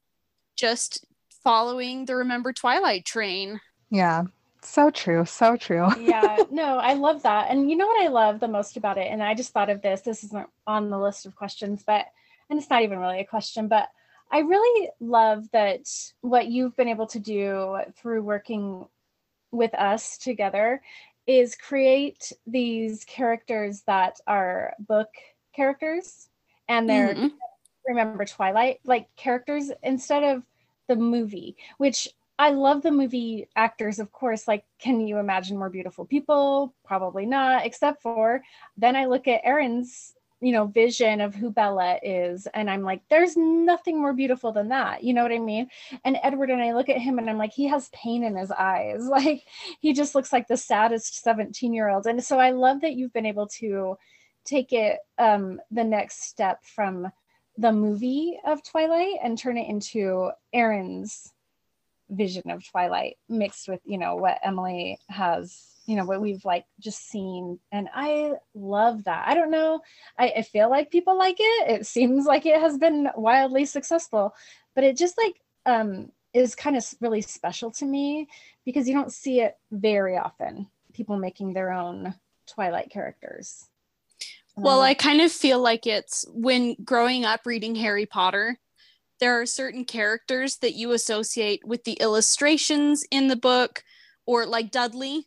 just 0.56 1.04
following 1.44 2.04
the 2.04 2.16
Remember 2.16 2.52
Twilight 2.52 3.04
train. 3.04 3.60
yeah, 3.90 4.24
so 4.62 4.90
true. 4.90 5.24
So 5.24 5.56
true. 5.56 5.88
yeah, 6.00 6.38
no, 6.50 6.76
I 6.78 6.94
love 6.94 7.22
that. 7.22 7.50
And 7.50 7.70
you 7.70 7.76
know 7.76 7.86
what 7.86 8.04
I 8.04 8.08
love 8.08 8.40
the 8.40 8.48
most 8.48 8.76
about 8.76 8.98
it? 8.98 9.08
And 9.10 9.22
I 9.22 9.34
just 9.34 9.52
thought 9.52 9.70
of 9.70 9.80
this. 9.82 10.02
This 10.02 10.24
isn't 10.24 10.48
on 10.66 10.90
the 10.90 10.98
list 10.98 11.26
of 11.26 11.34
questions, 11.36 11.82
but 11.86 12.06
and 12.48 12.58
it's 12.58 12.68
not 12.68 12.82
even 12.82 12.98
really 12.98 13.20
a 13.20 13.24
question, 13.24 13.68
but 13.68 13.88
I 14.32 14.40
really 14.40 14.90
love 15.00 15.50
that 15.52 15.88
what 16.20 16.48
you've 16.48 16.76
been 16.76 16.88
able 16.88 17.06
to 17.08 17.18
do 17.18 17.78
through 17.96 18.22
working 18.22 18.86
with 19.50 19.74
us 19.74 20.18
together 20.18 20.82
is 21.26 21.54
create 21.56 22.32
these 22.46 23.04
characters 23.04 23.82
that 23.86 24.20
are 24.26 24.74
book 24.78 25.08
characters 25.54 26.28
and 26.68 26.88
they're 26.88 27.14
Mhm. 27.14 27.32
Remember 27.90 28.24
Twilight, 28.24 28.80
like 28.84 29.14
characters 29.16 29.70
instead 29.82 30.24
of 30.24 30.42
the 30.88 30.96
movie, 30.96 31.56
which 31.78 32.08
I 32.38 32.50
love 32.50 32.82
the 32.82 32.90
movie 32.90 33.48
actors, 33.54 33.98
of 33.98 34.12
course. 34.12 34.48
Like, 34.48 34.64
can 34.78 35.06
you 35.06 35.18
imagine 35.18 35.58
more 35.58 35.68
beautiful 35.68 36.06
people? 36.06 36.74
Probably 36.86 37.26
not, 37.26 37.66
except 37.66 38.02
for 38.02 38.42
then 38.78 38.96
I 38.96 39.04
look 39.06 39.28
at 39.28 39.42
Erin's, 39.44 40.14
you 40.40 40.52
know, 40.52 40.66
vision 40.66 41.20
of 41.20 41.34
who 41.34 41.50
Bella 41.50 41.98
is, 42.02 42.48
and 42.54 42.70
I'm 42.70 42.82
like, 42.82 43.02
there's 43.10 43.36
nothing 43.36 44.00
more 44.00 44.14
beautiful 44.14 44.52
than 44.52 44.68
that. 44.70 45.04
You 45.04 45.12
know 45.12 45.22
what 45.22 45.32
I 45.32 45.38
mean? 45.38 45.68
And 46.02 46.16
Edward 46.22 46.48
and 46.48 46.62
I 46.62 46.72
look 46.72 46.88
at 46.88 46.96
him 46.96 47.18
and 47.18 47.28
I'm 47.28 47.36
like, 47.36 47.52
he 47.52 47.66
has 47.66 47.90
pain 47.90 48.24
in 48.24 48.36
his 48.36 48.50
eyes. 48.50 49.02
Like, 49.10 49.44
he 49.80 49.92
just 49.92 50.14
looks 50.14 50.32
like 50.32 50.48
the 50.48 50.56
saddest 50.56 51.22
17 51.22 51.74
year 51.74 51.90
old. 51.90 52.06
And 52.06 52.24
so 52.24 52.38
I 52.38 52.52
love 52.52 52.80
that 52.80 52.94
you've 52.94 53.12
been 53.12 53.26
able 53.26 53.48
to 53.58 53.98
take 54.44 54.72
it 54.72 54.98
um 55.18 55.60
the 55.70 55.84
next 55.84 56.22
step 56.22 56.64
from 56.64 57.12
the 57.56 57.72
movie 57.72 58.38
of 58.44 58.62
Twilight 58.62 59.16
and 59.22 59.38
turn 59.38 59.58
it 59.58 59.68
into 59.68 60.30
Erin's 60.52 61.32
vision 62.10 62.50
of 62.50 62.68
Twilight 62.68 63.16
mixed 63.28 63.68
with, 63.68 63.80
you 63.84 63.98
know, 63.98 64.16
what 64.16 64.38
Emily 64.42 64.98
has, 65.08 65.66
you 65.86 65.96
know, 65.96 66.04
what 66.04 66.20
we've 66.20 66.44
like 66.44 66.64
just 66.78 67.08
seen. 67.08 67.58
And 67.72 67.88
I 67.94 68.34
love 68.54 69.04
that. 69.04 69.28
I 69.28 69.34
don't 69.34 69.50
know. 69.50 69.80
I, 70.18 70.32
I 70.38 70.42
feel 70.42 70.70
like 70.70 70.90
people 70.90 71.16
like 71.16 71.36
it. 71.38 71.70
It 71.70 71.86
seems 71.86 72.26
like 72.26 72.46
it 72.46 72.60
has 72.60 72.78
been 72.78 73.08
wildly 73.14 73.64
successful, 73.64 74.34
but 74.74 74.84
it 74.84 74.96
just 74.96 75.16
like 75.18 75.40
um 75.66 76.10
is 76.32 76.54
kind 76.54 76.76
of 76.76 76.84
really 77.00 77.20
special 77.20 77.70
to 77.72 77.84
me 77.84 78.28
because 78.64 78.88
you 78.88 78.94
don't 78.94 79.12
see 79.12 79.40
it 79.40 79.56
very 79.72 80.16
often. 80.16 80.68
People 80.92 81.16
making 81.16 81.52
their 81.52 81.72
own 81.72 82.14
Twilight 82.46 82.90
characters. 82.90 83.69
Well, 84.62 84.80
Um, 84.80 84.84
I 84.84 84.94
kind 84.94 85.20
of 85.20 85.32
feel 85.32 85.60
like 85.60 85.86
it's 85.86 86.24
when 86.28 86.76
growing 86.84 87.24
up 87.24 87.46
reading 87.46 87.74
Harry 87.76 88.06
Potter, 88.06 88.58
there 89.18 89.40
are 89.40 89.46
certain 89.46 89.84
characters 89.84 90.56
that 90.58 90.74
you 90.74 90.92
associate 90.92 91.66
with 91.66 91.84
the 91.84 91.94
illustrations 91.94 93.04
in 93.10 93.28
the 93.28 93.36
book, 93.36 93.82
or 94.26 94.46
like 94.46 94.70
Dudley. 94.70 95.26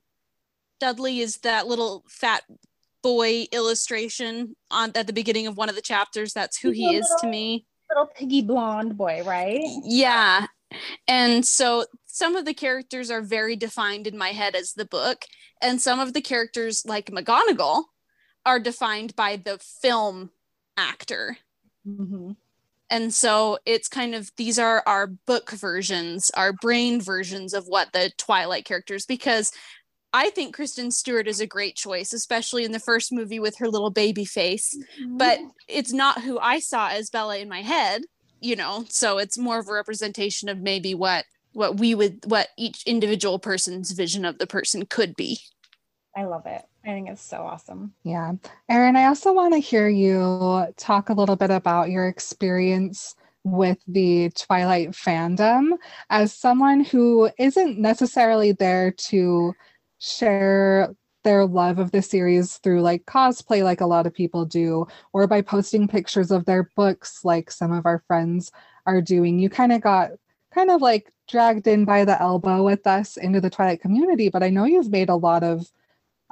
Dudley 0.79 1.19
is 1.19 1.37
that 1.39 1.67
little 1.67 2.03
fat 2.09 2.43
boy 3.01 3.47
illustration 3.51 4.55
on 4.71 4.91
at 4.95 5.07
the 5.07 5.13
beginning 5.13 5.47
of 5.47 5.57
one 5.57 5.69
of 5.69 5.75
the 5.75 5.81
chapters. 5.81 6.33
That's 6.33 6.57
who 6.57 6.69
He's 6.71 6.89
he 6.89 6.95
is 6.97 7.15
to 7.21 7.27
me. 7.27 7.65
little 7.89 8.07
piggy 8.07 8.41
blonde 8.41 8.97
boy, 8.97 9.23
right? 9.25 9.61
Yeah. 9.83 10.47
And 11.07 11.45
so 11.45 11.85
some 12.05 12.35
of 12.35 12.45
the 12.45 12.53
characters 12.53 13.11
are 13.11 13.21
very 13.21 13.55
defined 13.55 14.07
in 14.07 14.17
my 14.17 14.29
head 14.29 14.55
as 14.55 14.73
the 14.73 14.85
book, 14.85 15.25
and 15.61 15.81
some 15.81 15.99
of 15.99 16.13
the 16.13 16.21
characters, 16.21 16.83
like 16.85 17.11
McGonagall, 17.11 17.83
are 18.45 18.59
defined 18.59 19.15
by 19.15 19.35
the 19.37 19.57
film 19.57 20.31
actor. 20.77 21.37
Mm-hmm. 21.87 22.31
And 22.89 23.13
so 23.13 23.57
it's 23.65 23.87
kind 23.87 24.13
of 24.13 24.31
these 24.37 24.59
are 24.59 24.83
our 24.85 25.07
book 25.07 25.51
versions, 25.51 26.29
our 26.35 26.53
brain 26.53 27.01
versions 27.01 27.53
of 27.53 27.65
what 27.65 27.91
the 27.91 28.11
Twilight 28.17 28.65
characters, 28.65 29.05
because 29.05 29.51
I 30.13 30.29
think 30.29 30.53
Kristen 30.53 30.91
Stewart 30.91 31.27
is 31.27 31.39
a 31.39 31.47
great 31.47 31.75
choice, 31.75 32.13
especially 32.13 32.65
in 32.65 32.71
the 32.71 32.79
first 32.79 33.11
movie 33.11 33.39
with 33.39 33.57
her 33.57 33.67
little 33.67 33.89
baby 33.89 34.25
face. 34.25 34.77
But 35.07 35.39
it's 35.67 35.91
not 35.91 36.21
who 36.21 36.37
I 36.37 36.59
saw 36.59 36.89
as 36.89 37.09
Bella 37.09 37.39
in 37.39 37.49
my 37.49 37.63
head, 37.63 38.03
you 38.39 38.55
know. 38.55 38.85
So 38.89 39.17
it's 39.17 39.39
more 39.39 39.57
of 39.57 39.67
a 39.67 39.73
representation 39.73 40.47
of 40.49 40.59
maybe 40.59 40.93
what 40.93 41.25
what 41.53 41.79
we 41.79 41.95
would 41.95 42.19
what 42.25 42.49
each 42.57 42.83
individual 42.85 43.39
person's 43.39 43.91
vision 43.91 44.23
of 44.23 44.37
the 44.37 44.47
person 44.47 44.85
could 44.85 45.15
be. 45.15 45.39
I 46.15 46.25
love 46.25 46.45
it. 46.45 46.63
I 46.85 46.89
think 46.89 47.09
it's 47.09 47.21
so 47.21 47.37
awesome. 47.37 47.93
Yeah. 48.03 48.33
Erin, 48.69 48.95
I 48.95 49.05
also 49.05 49.33
want 49.33 49.53
to 49.53 49.59
hear 49.59 49.87
you 49.87 50.67
talk 50.77 51.09
a 51.09 51.13
little 51.13 51.35
bit 51.35 51.49
about 51.49 51.89
your 51.89 52.07
experience 52.07 53.15
with 53.43 53.79
the 53.87 54.29
Twilight 54.31 54.91
fandom 54.91 55.71
as 56.09 56.33
someone 56.33 56.83
who 56.83 57.29
isn't 57.37 57.79
necessarily 57.79 58.51
there 58.51 58.91
to 58.91 59.53
share 59.99 60.95
their 61.23 61.45
love 61.45 61.79
of 61.79 61.91
the 61.91 62.01
series 62.01 62.57
through 62.57 62.81
like 62.81 63.05
cosplay, 63.05 63.63
like 63.63 63.81
a 63.81 63.85
lot 63.85 64.05
of 64.05 64.13
people 64.13 64.45
do, 64.45 64.85
or 65.13 65.25
by 65.25 65.41
posting 65.41 65.87
pictures 65.87 66.31
of 66.31 66.45
their 66.45 66.69
books, 66.75 67.23
like 67.23 67.49
some 67.49 67.71
of 67.71 67.85
our 67.85 68.03
friends 68.07 68.51
are 68.85 69.01
doing. 69.01 69.39
You 69.39 69.49
kind 69.49 69.71
of 69.71 69.81
got 69.81 70.11
kind 70.53 70.69
of 70.69 70.81
like 70.81 71.11
dragged 71.27 71.67
in 71.67 71.85
by 71.85 72.05
the 72.05 72.21
elbow 72.21 72.63
with 72.63 72.85
us 72.85 73.17
into 73.17 73.41
the 73.41 73.49
Twilight 73.49 73.81
community, 73.81 74.29
but 74.29 74.43
I 74.43 74.49
know 74.49 74.65
you've 74.65 74.91
made 74.91 75.09
a 75.09 75.15
lot 75.15 75.43
of 75.43 75.71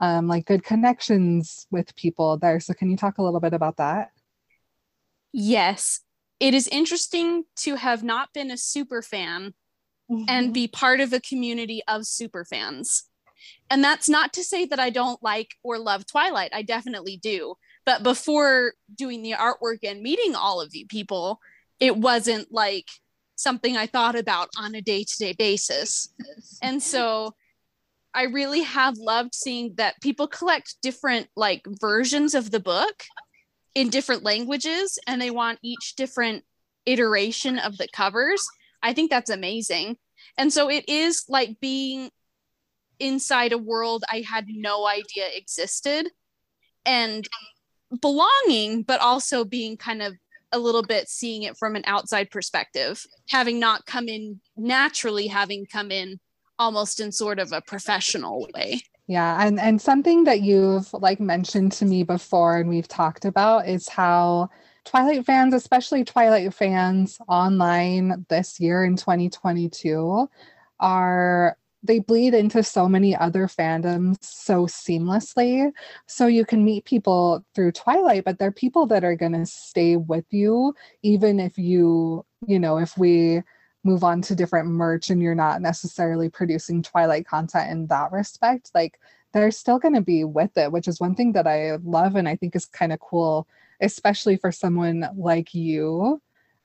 um, 0.01 0.27
like 0.27 0.45
good 0.45 0.63
connections 0.63 1.67
with 1.71 1.95
people 1.95 2.37
there. 2.37 2.59
So 2.59 2.73
can 2.73 2.89
you 2.89 2.97
talk 2.97 3.19
a 3.19 3.23
little 3.23 3.39
bit 3.39 3.53
about 3.53 3.77
that? 3.77 4.11
Yes. 5.31 6.01
It 6.39 6.55
is 6.55 6.67
interesting 6.67 7.43
to 7.57 7.75
have 7.75 8.03
not 8.03 8.33
been 8.33 8.49
a 8.49 8.57
super 8.57 9.03
fan 9.03 9.53
mm-hmm. 10.11 10.23
and 10.27 10.53
be 10.53 10.67
part 10.67 10.99
of 10.99 11.13
a 11.13 11.21
community 11.21 11.83
of 11.87 12.07
super 12.07 12.43
fans. 12.43 13.03
And 13.69 13.83
that's 13.83 14.09
not 14.09 14.33
to 14.33 14.43
say 14.43 14.65
that 14.65 14.79
I 14.79 14.89
don't 14.89 15.21
like 15.23 15.51
or 15.63 15.77
love 15.77 16.05
Twilight. 16.07 16.51
I 16.53 16.63
definitely 16.63 17.17
do. 17.17 17.55
But 17.85 18.03
before 18.03 18.73
doing 18.93 19.21
the 19.21 19.33
artwork 19.33 19.79
and 19.83 20.01
meeting 20.01 20.35
all 20.35 20.61
of 20.61 20.73
you 20.73 20.87
people, 20.87 21.39
it 21.79 21.95
wasn't 21.95 22.51
like 22.51 22.87
something 23.35 23.77
I 23.77 23.87
thought 23.87 24.15
about 24.15 24.49
on 24.57 24.75
a 24.75 24.81
day 24.81 25.03
to 25.03 25.17
day 25.17 25.33
basis. 25.33 26.09
And 26.61 26.81
so 26.81 27.33
I 28.13 28.23
really 28.23 28.63
have 28.63 28.97
loved 28.97 29.33
seeing 29.33 29.75
that 29.75 30.01
people 30.01 30.27
collect 30.27 30.75
different 30.81 31.27
like 31.35 31.65
versions 31.79 32.33
of 32.33 32.51
the 32.51 32.59
book 32.59 33.03
in 33.73 33.89
different 33.89 34.23
languages 34.23 34.99
and 35.07 35.21
they 35.21 35.31
want 35.31 35.59
each 35.61 35.95
different 35.95 36.43
iteration 36.85 37.57
of 37.57 37.77
the 37.77 37.87
covers. 37.93 38.45
I 38.83 38.93
think 38.93 39.09
that's 39.09 39.29
amazing. 39.29 39.97
And 40.37 40.51
so 40.51 40.69
it 40.69 40.87
is 40.89 41.25
like 41.29 41.59
being 41.61 42.09
inside 42.99 43.51
a 43.51 43.57
world 43.57 44.03
I 44.09 44.23
had 44.27 44.45
no 44.47 44.87
idea 44.87 45.27
existed 45.33 46.09
and 46.85 47.27
belonging, 48.01 48.83
but 48.83 49.01
also 49.01 49.43
being 49.43 49.77
kind 49.77 50.01
of 50.01 50.13
a 50.51 50.59
little 50.59 50.83
bit 50.83 51.07
seeing 51.07 51.43
it 51.43 51.57
from 51.57 51.75
an 51.75 51.83
outside 51.85 52.29
perspective, 52.29 53.05
having 53.29 53.59
not 53.59 53.85
come 53.85 54.07
in 54.07 54.41
naturally, 54.57 55.27
having 55.27 55.65
come 55.65 55.91
in 55.91 56.19
almost 56.61 56.99
in 56.99 57.11
sort 57.11 57.39
of 57.39 57.51
a 57.51 57.59
professional 57.61 58.47
way. 58.53 58.81
Yeah, 59.07 59.45
and 59.45 59.59
and 59.59 59.81
something 59.81 60.23
that 60.25 60.41
you've 60.41 60.93
like 60.93 61.19
mentioned 61.19 61.71
to 61.73 61.85
me 61.85 62.03
before 62.03 62.57
and 62.57 62.69
we've 62.69 62.87
talked 62.87 63.25
about 63.25 63.67
is 63.67 63.89
how 63.89 64.49
Twilight 64.85 65.25
fans, 65.25 65.53
especially 65.55 66.03
Twilight 66.03 66.53
fans 66.53 67.19
online 67.27 68.25
this 68.29 68.59
year 68.59 68.85
in 68.85 68.95
2022 68.95 70.29
are 70.79 71.57
they 71.83 71.97
bleed 71.97 72.35
into 72.35 72.61
so 72.61 72.87
many 72.87 73.15
other 73.15 73.47
fandoms 73.47 74.23
so 74.23 74.67
seamlessly. 74.67 75.71
So 76.05 76.27
you 76.27 76.45
can 76.45 76.63
meet 76.63 76.85
people 76.85 77.43
through 77.55 77.71
Twilight, 77.71 78.23
but 78.23 78.37
they're 78.37 78.51
people 78.51 78.85
that 78.87 79.03
are 79.03 79.15
going 79.15 79.33
to 79.33 79.47
stay 79.47 79.97
with 79.97 80.25
you, 80.29 80.75
even 81.01 81.39
if 81.39 81.57
you, 81.57 82.23
you 82.45 82.59
know, 82.59 82.77
if 82.77 82.95
we 82.99 83.41
move 83.83 84.03
on 84.03 84.21
to 84.21 84.35
different 84.35 84.69
merch 84.69 85.09
and 85.09 85.21
you're 85.21 85.35
not 85.35 85.61
necessarily 85.61 86.29
producing 86.29 86.83
Twilight 86.83 87.25
content 87.25 87.71
in 87.71 87.87
that 87.87 88.11
respect. 88.11 88.71
Like 88.73 88.99
they're 89.33 89.51
still 89.51 89.79
going 89.79 89.95
to 89.95 90.01
be 90.01 90.23
with 90.23 90.57
it, 90.57 90.71
which 90.71 90.87
is 90.87 90.99
one 90.99 91.15
thing 91.15 91.31
that 91.33 91.47
I 91.47 91.77
love 91.83 92.15
and 92.15 92.27
I 92.27 92.35
think 92.35 92.55
is 92.55 92.65
kind 92.65 92.93
of 92.93 92.99
cool, 92.99 93.47
especially 93.79 94.37
for 94.37 94.51
someone 94.51 95.07
like 95.15 95.53
you. 95.53 96.21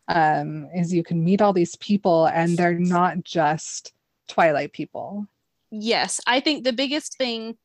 Um, 0.08 0.68
is 0.72 0.94
you 0.94 1.02
can 1.02 1.24
meet 1.24 1.42
all 1.42 1.52
these 1.52 1.74
people 1.76 2.26
and 2.26 2.56
they're 2.56 2.78
not 2.78 3.24
just 3.24 3.92
Twilight 4.28 4.72
people. 4.72 5.26
Yes, 5.70 6.20
I 6.28 6.38
think 6.38 6.62
the 6.62 6.72
biggest 6.72 7.18
thing 7.18 7.56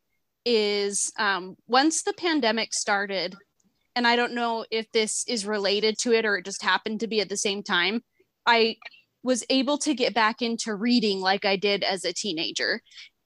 is 0.44 1.14
um, 1.20 1.56
once 1.68 2.02
the 2.02 2.14
pandemic 2.14 2.74
started, 2.74 3.36
and 3.96 4.08
I 4.08 4.16
don't 4.16 4.34
know 4.34 4.66
if 4.72 4.92
this 4.92 5.24
is 5.28 5.46
related 5.46 6.00
to 6.00 6.14
it 6.14 6.26
or 6.26 6.38
it 6.38 6.46
just 6.46 6.64
happened 6.64 7.02
to 7.02 7.08
be 7.08 7.22
at 7.22 7.30
the 7.30 7.38
same 7.38 7.62
time, 7.62 8.04
I 8.46 8.78
was 9.24 9.44
able 9.50 9.78
to 9.80 9.94
get 9.94 10.14
back 10.14 10.42
into 10.42 10.76
reading 10.76 11.20
like 11.20 11.46
I 11.46 11.56
did 11.56 11.84
as 11.84 12.06
a 12.06 12.14
teenager. 12.14 12.82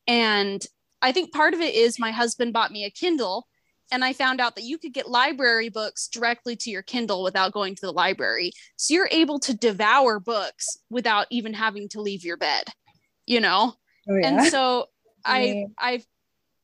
And 0.07 0.65
I 1.01 1.11
think 1.11 1.33
part 1.33 1.53
of 1.53 1.61
it 1.61 1.73
is 1.73 1.99
my 1.99 2.11
husband 2.11 2.53
bought 2.53 2.71
me 2.71 2.85
a 2.85 2.89
Kindle 2.89 3.47
and 3.91 4.03
I 4.03 4.13
found 4.13 4.41
out 4.41 4.55
that 4.55 4.63
you 4.63 4.79
could 4.79 4.93
get 4.93 5.07
library 5.07 5.69
books 5.69 6.07
directly 6.07 6.55
to 6.57 6.71
your 6.71 6.81
Kindle 6.81 7.21
without 7.21 7.53
going 7.53 7.75
to 7.75 7.85
the 7.85 7.91
library. 7.91 8.51
So 8.77 8.95
you're 8.95 9.09
able 9.11 9.39
to 9.41 9.55
devour 9.55 10.19
books 10.19 10.77
without 10.89 11.27
even 11.29 11.53
having 11.53 11.87
to 11.89 12.01
leave 12.01 12.23
your 12.23 12.37
bed 12.37 12.65
you 13.25 13.39
know 13.39 13.73
oh, 14.09 14.15
yeah. 14.15 14.27
and 14.27 14.47
so 14.47 14.85
i 15.25 15.65
i've 15.77 16.05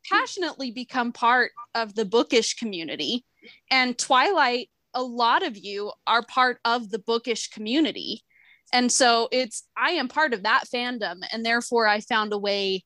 passionately 0.09 0.71
become 0.71 1.11
part 1.11 1.51
of 1.75 1.93
the 1.93 2.05
bookish 2.05 2.55
community 2.55 3.25
and 3.69 3.97
twilight 3.97 4.69
a 4.93 5.01
lot 5.01 5.43
of 5.43 5.57
you 5.57 5.91
are 6.07 6.23
part 6.23 6.59
of 6.65 6.89
the 6.89 6.99
bookish 6.99 7.49
community 7.49 8.23
and 8.73 8.91
so 8.91 9.27
it's 9.31 9.63
i 9.77 9.91
am 9.91 10.07
part 10.07 10.33
of 10.33 10.43
that 10.43 10.63
fandom 10.73 11.17
and 11.31 11.45
therefore 11.45 11.87
i 11.87 11.99
found 11.99 12.33
a 12.33 12.37
way 12.37 12.83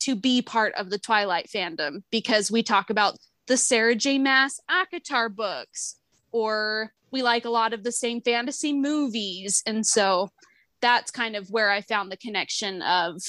to 0.00 0.14
be 0.14 0.40
part 0.40 0.74
of 0.74 0.90
the 0.90 0.98
twilight 0.98 1.48
fandom 1.54 2.02
because 2.10 2.50
we 2.50 2.62
talk 2.62 2.90
about 2.90 3.16
the 3.46 3.56
sarah 3.56 3.94
j 3.94 4.18
maas 4.18 4.60
ACOTAR 4.70 5.34
books 5.34 5.96
or 6.32 6.92
we 7.10 7.22
like 7.22 7.44
a 7.44 7.50
lot 7.50 7.72
of 7.72 7.82
the 7.82 7.92
same 7.92 8.20
fantasy 8.20 8.72
movies 8.72 9.62
and 9.66 9.86
so 9.86 10.28
that's 10.80 11.10
kind 11.10 11.36
of 11.36 11.50
where 11.50 11.70
I 11.70 11.82
found 11.82 12.10
the 12.10 12.16
connection 12.16 12.82
of 12.82 13.20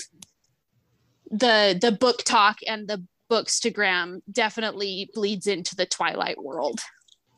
the 1.30 1.78
the 1.80 1.92
book 1.92 2.24
talk 2.24 2.58
and 2.68 2.88
the 2.88 3.06
bookstagram 3.30 4.22
definitely 4.32 5.10
bleeds 5.14 5.48
into 5.48 5.76
the 5.76 5.86
Twilight 5.86 6.42
world. 6.42 6.80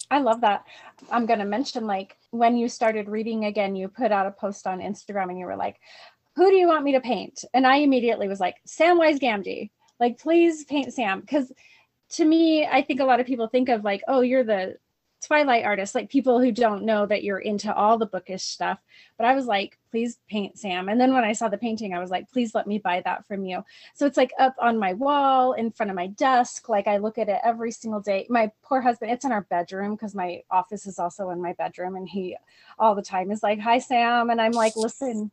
I 0.10 0.20
love 0.20 0.42
that. 0.42 0.66
I'm 1.12 1.26
going 1.26 1.40
to 1.40 1.46
mention 1.46 1.86
like 1.86 2.18
when 2.34 2.58
you 2.58 2.68
started 2.68 3.08
reading 3.08 3.46
again, 3.46 3.76
you 3.76 3.88
put 3.88 4.12
out 4.12 4.26
a 4.26 4.32
post 4.32 4.66
on 4.66 4.80
Instagram 4.80 5.30
and 5.30 5.38
you 5.38 5.46
were 5.46 5.56
like, 5.56 5.80
"Who 6.36 6.50
do 6.50 6.56
you 6.56 6.68
want 6.68 6.84
me 6.84 6.94
to 6.94 7.00
paint?" 7.00 7.46
And 7.54 7.68
I 7.68 7.78
immediately 7.78 8.28
was 8.28 8.40
like, 8.40 8.58
"Samwise 8.68 9.20
Gamgee." 9.20 9.70
Like, 10.00 10.18
please 10.20 10.66
paint 10.66 10.94
Sam 10.94 11.22
because 11.22 11.52
to 12.14 12.26
me, 12.26 12.66
I 12.66 12.82
think 12.82 13.00
a 13.00 13.06
lot 13.06 13.20
of 13.20 13.28
people 13.28 13.48
think 13.48 13.70
of 13.70 13.84
like, 13.84 14.02
"Oh, 14.08 14.22
you're 14.22 14.44
the 14.44 14.78
Twilight 15.24 15.66
artists, 15.66 15.96
like 15.96 16.10
people 16.10 16.40
who 16.40 16.52
don't 16.52 16.84
know 16.84 17.06
that 17.06 17.24
you're 17.24 17.40
into 17.40 17.74
all 17.74 17.98
the 17.98 18.06
bookish 18.06 18.44
stuff. 18.44 18.80
But 19.18 19.26
I 19.26 19.34
was 19.34 19.46
like, 19.46 19.80
please 19.90 20.20
paint 20.30 20.58
Sam. 20.58 20.90
And 20.90 21.00
then 21.00 21.14
when 21.14 21.24
I 21.24 21.34
saw 21.34 21.48
the 21.48 21.58
painting, 21.58 21.94
I 21.94 22.00
was 22.00 22.12
like, 22.12 22.30
please 22.32 22.54
let 22.54 22.68
me 22.68 22.78
buy 22.78 23.02
that 23.06 23.26
from 23.26 23.46
you. 23.46 23.64
So 23.94 24.06
it's 24.06 24.18
like 24.18 24.34
up 24.40 24.56
on 24.60 24.78
my 24.78 24.94
wall 24.94 25.54
in 25.54 25.72
front 25.72 25.90
of 25.90 25.96
my 25.96 26.08
desk. 26.08 26.68
Like 26.68 26.88
I 26.88 26.98
look 26.98 27.18
at 27.18 27.30
it 27.30 27.40
every 27.44 27.72
single 27.72 28.02
day. 28.02 28.26
My 28.30 28.52
poor 28.64 28.82
husband, 28.82 29.12
it's 29.12 29.26
in 29.26 29.32
our 29.32 29.44
bedroom 29.44 29.96
because 29.96 30.14
my 30.14 30.42
office 30.52 30.86
is 30.86 31.00
also 31.00 31.30
in 31.30 31.42
my 31.42 31.54
bedroom. 31.54 31.96
And 31.96 32.10
he 32.10 32.36
all 32.78 32.96
the 32.96 33.02
time 33.02 33.32
is 33.32 33.44
like, 33.44 33.60
hi, 33.60 33.80
Sam. 33.80 34.30
And 34.30 34.42
I'm 34.42 34.52
like, 34.52 34.76
listen, 34.76 35.32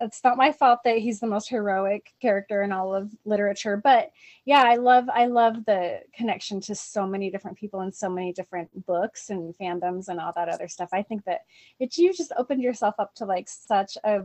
it's 0.00 0.22
not 0.22 0.36
my 0.36 0.52
fault 0.52 0.80
that 0.84 0.98
he's 0.98 1.20
the 1.20 1.26
most 1.26 1.48
heroic 1.48 2.12
character 2.20 2.62
in 2.62 2.72
all 2.72 2.94
of 2.94 3.10
literature 3.24 3.76
but 3.76 4.10
yeah 4.44 4.62
i 4.62 4.76
love 4.76 5.08
i 5.12 5.26
love 5.26 5.64
the 5.64 6.00
connection 6.14 6.60
to 6.60 6.74
so 6.74 7.06
many 7.06 7.30
different 7.30 7.56
people 7.56 7.80
and 7.80 7.94
so 7.94 8.08
many 8.08 8.32
different 8.32 8.68
books 8.86 9.30
and 9.30 9.54
fandoms 9.56 10.08
and 10.08 10.20
all 10.20 10.32
that 10.34 10.48
other 10.48 10.68
stuff 10.68 10.88
i 10.92 11.02
think 11.02 11.24
that 11.24 11.42
it 11.78 11.96
you 11.96 12.12
just 12.12 12.32
opened 12.36 12.62
yourself 12.62 12.94
up 12.98 13.14
to 13.14 13.24
like 13.24 13.48
such 13.48 13.96
a 14.04 14.22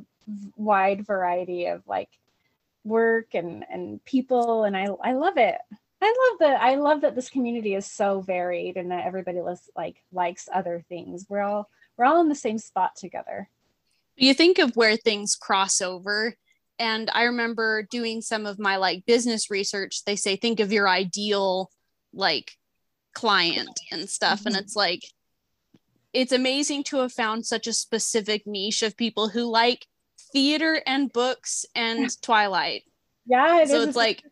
wide 0.55 1.05
variety 1.05 1.65
of 1.65 1.85
like 1.87 2.09
work 2.83 3.33
and 3.33 3.65
and 3.71 4.03
people 4.05 4.63
and 4.63 4.75
i 4.75 4.87
i 5.03 5.13
love 5.13 5.37
it 5.37 5.57
I 6.05 6.29
love 6.31 6.39
that. 6.39 6.61
I 6.61 6.75
love 6.75 6.99
that 6.99 7.15
this 7.15 7.29
community 7.29 7.75
is 7.75 7.85
so 7.85 8.19
varied 8.19 8.75
and 8.75 8.91
that 8.91 9.05
everybody 9.05 9.39
lists, 9.39 9.69
like 9.73 10.03
likes 10.11 10.49
other 10.53 10.83
things. 10.89 11.25
We're 11.29 11.39
all 11.39 11.69
we're 11.95 12.03
all 12.03 12.19
in 12.19 12.27
the 12.27 12.35
same 12.35 12.57
spot 12.57 12.97
together 12.97 13.49
you 14.15 14.33
think 14.33 14.59
of 14.59 14.75
where 14.75 14.95
things 14.95 15.35
cross 15.35 15.81
over 15.81 16.35
and 16.79 17.09
i 17.13 17.23
remember 17.23 17.87
doing 17.89 18.21
some 18.21 18.45
of 18.45 18.59
my 18.59 18.77
like 18.77 19.05
business 19.05 19.49
research 19.49 20.03
they 20.05 20.15
say 20.15 20.35
think 20.35 20.59
of 20.59 20.71
your 20.71 20.87
ideal 20.87 21.69
like 22.13 22.51
client 23.13 23.79
and 23.91 24.09
stuff 24.09 24.39
mm-hmm. 24.39 24.49
and 24.49 24.57
it's 24.57 24.75
like 24.75 25.01
it's 26.13 26.31
amazing 26.31 26.83
to 26.83 26.97
have 26.97 27.11
found 27.11 27.45
such 27.45 27.65
a 27.65 27.73
specific 27.73 28.45
niche 28.45 28.83
of 28.83 28.95
people 28.95 29.29
who 29.29 29.43
like 29.43 29.87
theater 30.31 30.81
and 30.85 31.11
books 31.11 31.65
and 31.75 32.09
twilight 32.21 32.83
yeah 33.25 33.61
it 33.61 33.69
so 33.69 33.81
it's 33.81 33.95
like 33.95 34.23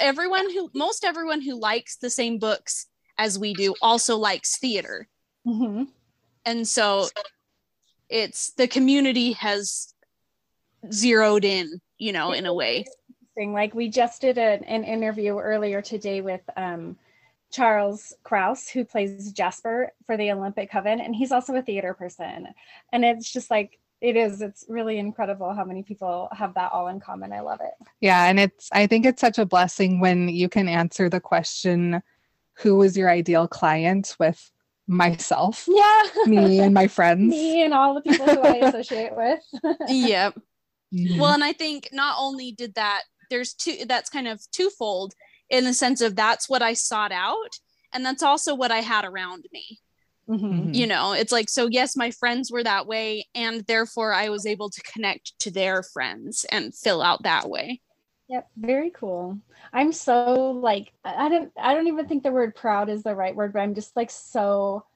everyone 0.00 0.50
who 0.52 0.70
most 0.74 1.04
everyone 1.04 1.40
who 1.40 1.58
likes 1.58 1.96
the 1.96 2.10
same 2.10 2.38
books 2.38 2.86
as 3.18 3.38
we 3.38 3.54
do 3.54 3.74
also 3.80 4.16
likes 4.16 4.58
theater 4.58 5.06
mm-hmm. 5.46 5.84
and 6.44 6.66
so 6.66 7.06
it's 8.08 8.52
the 8.52 8.68
community 8.68 9.32
has 9.32 9.94
zeroed 10.92 11.44
in 11.44 11.80
you 11.98 12.12
know 12.12 12.32
in 12.32 12.46
a 12.46 12.54
way 12.54 12.84
like 13.36 13.74
we 13.74 13.88
just 13.88 14.20
did 14.20 14.38
a, 14.38 14.62
an 14.68 14.84
interview 14.84 15.38
earlier 15.38 15.82
today 15.82 16.20
with 16.20 16.42
um, 16.56 16.96
charles 17.50 18.14
kraus 18.22 18.68
who 18.68 18.84
plays 18.84 19.32
jasper 19.32 19.92
for 20.06 20.16
the 20.16 20.30
olympic 20.30 20.70
coven 20.70 21.00
and 21.00 21.14
he's 21.14 21.32
also 21.32 21.54
a 21.54 21.62
theater 21.62 21.94
person 21.94 22.48
and 22.92 23.04
it's 23.04 23.32
just 23.32 23.50
like 23.50 23.78
it 24.04 24.16
is. 24.16 24.42
It's 24.42 24.66
really 24.68 24.98
incredible 24.98 25.54
how 25.54 25.64
many 25.64 25.82
people 25.82 26.28
have 26.32 26.52
that 26.54 26.72
all 26.72 26.88
in 26.88 27.00
common. 27.00 27.32
I 27.32 27.40
love 27.40 27.60
it. 27.62 27.72
Yeah. 28.00 28.26
And 28.26 28.38
it's, 28.38 28.68
I 28.70 28.86
think 28.86 29.06
it's 29.06 29.20
such 29.20 29.38
a 29.38 29.46
blessing 29.46 29.98
when 29.98 30.28
you 30.28 30.50
can 30.50 30.68
answer 30.68 31.08
the 31.08 31.20
question, 31.20 32.02
who 32.52 32.82
is 32.82 32.98
your 32.98 33.08
ideal 33.08 33.48
client 33.48 34.14
with 34.18 34.50
myself, 34.86 35.64
Yeah. 35.68 36.02
me 36.26 36.60
and 36.60 36.74
my 36.74 36.86
friends. 36.96 37.30
Me 37.30 37.64
and 37.64 37.72
all 37.74 37.94
the 37.94 38.02
people 38.02 38.26
who 38.26 38.40
I 38.40 38.56
associate 38.56 39.14
with. 39.16 39.40
yep. 39.88 40.34
Mhm. 40.94 41.18
Well, 41.18 41.32
and 41.32 41.42
I 41.44 41.52
think 41.52 41.88
not 41.92 42.16
only 42.18 42.52
did 42.52 42.74
that, 42.74 43.02
there's 43.30 43.54
two, 43.54 43.84
that's 43.86 44.10
kind 44.10 44.28
of 44.28 44.40
twofold 44.52 45.14
in 45.50 45.64
the 45.64 45.74
sense 45.74 46.00
of 46.00 46.14
that's 46.16 46.48
what 46.48 46.62
I 46.62 46.74
sought 46.74 47.12
out. 47.12 47.58
And 47.92 48.04
that's 48.04 48.22
also 48.22 48.54
what 48.54 48.70
I 48.70 48.80
had 48.80 49.04
around 49.04 49.46
me. 49.52 49.78
Mhm. 50.28 50.40
Mhm. 50.40 50.74
You 50.74 50.86
know, 50.86 51.12
it's 51.12 51.32
like, 51.32 51.48
so 51.48 51.66
yes, 51.70 51.96
my 51.96 52.10
friends 52.10 52.50
were 52.50 52.62
that 52.64 52.86
way. 52.86 53.26
And 53.34 53.64
therefore 53.66 54.12
I 54.12 54.28
was 54.28 54.46
able 54.46 54.70
to 54.70 54.82
connect 54.82 55.38
to 55.40 55.50
their 55.50 55.82
friends 55.82 56.44
and 56.50 56.74
fill 56.74 57.02
out 57.02 57.22
that 57.24 57.48
way. 57.48 57.80
Yep, 58.28 58.48
very 58.56 58.90
cool. 58.90 59.38
I'm 59.72 59.92
so 59.92 60.50
like 60.50 60.92
I 61.04 61.28
don't 61.28 61.52
I 61.58 61.74
don't 61.74 61.88
even 61.88 62.08
think 62.08 62.22
the 62.22 62.32
word 62.32 62.54
proud 62.54 62.88
is 62.88 63.02
the 63.02 63.14
right 63.14 63.34
word, 63.34 63.52
but 63.52 63.60
I'm 63.60 63.74
just 63.74 63.96
like 63.96 64.10
so 64.10 64.86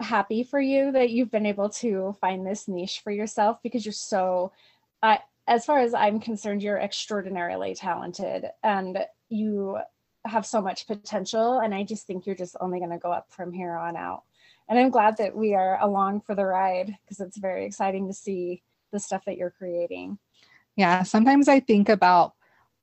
happy 0.00 0.44
for 0.44 0.60
you 0.60 0.92
that 0.92 1.10
you've 1.10 1.30
been 1.30 1.46
able 1.46 1.68
to 1.68 2.16
find 2.20 2.46
this 2.46 2.68
niche 2.68 3.00
for 3.02 3.10
yourself 3.10 3.58
because 3.62 3.84
you're 3.84 3.92
so 3.92 4.52
I 5.02 5.20
as 5.46 5.64
far 5.64 5.80
as 5.80 5.94
I'm 5.94 6.20
concerned, 6.20 6.62
you're 6.62 6.78
extraordinarily 6.78 7.74
talented 7.74 8.46
and 8.62 8.98
you 9.28 9.78
have 10.26 10.46
so 10.46 10.60
much 10.60 10.86
potential 10.86 11.58
and 11.60 11.74
I 11.74 11.84
just 11.84 12.06
think 12.06 12.26
you're 12.26 12.36
just 12.36 12.56
only 12.60 12.78
going 12.78 12.90
to 12.90 12.98
go 12.98 13.12
up 13.12 13.30
from 13.30 13.52
here 13.52 13.72
on 13.76 13.96
out. 13.96 14.24
And 14.68 14.78
I'm 14.78 14.90
glad 14.90 15.16
that 15.18 15.34
we 15.34 15.54
are 15.54 15.80
along 15.80 16.20
for 16.22 16.34
the 16.34 16.44
ride 16.44 16.96
because 17.04 17.20
it's 17.20 17.38
very 17.38 17.64
exciting 17.64 18.06
to 18.08 18.12
see 18.12 18.62
the 18.92 19.00
stuff 19.00 19.24
that 19.24 19.38
you're 19.38 19.50
creating. 19.50 20.18
Yeah, 20.76 21.02
sometimes 21.02 21.48
I 21.48 21.60
think 21.60 21.88
about 21.88 22.34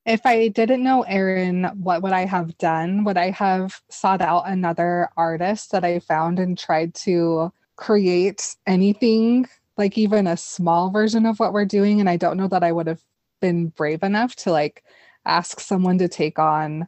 if 0.06 0.26
I 0.26 0.50
didn't 0.50 0.84
know 0.84 1.02
Erin, 1.04 1.66
what 1.82 2.04
would 2.04 2.14
I 2.14 2.26
have 2.26 2.58
done? 2.58 3.04
Would 3.06 3.18
I 3.18 3.32
have 3.32 3.82
sought 3.90 4.22
out 4.22 4.44
another 4.48 5.10
artist 5.18 5.72
that 5.72 5.84
I 5.84 6.00
found 6.00 6.40
and 6.40 6.58
tried 6.58 6.94
to 6.96 7.52
create 7.76 8.56
anything, 8.68 9.48
like 9.78 9.98
even 9.98 10.28
a 10.28 10.38
small 10.38 10.92
version 10.92 11.26
of 11.26 11.40
what 11.40 11.54
we're 11.54 11.66
doing? 11.66 12.00
And 12.00 12.10
I 12.10 12.18
don't 12.18 12.38
know 12.38 12.48
that 12.50 12.64
I 12.64 12.72
would 12.72 12.88
have 12.88 13.02
been 13.42 13.70
brave 13.70 14.04
enough 14.04 14.36
to 14.38 14.52
like 14.52 14.84
ask 15.26 15.60
someone 15.60 15.98
to 15.98 16.08
take 16.08 16.38
on 16.38 16.88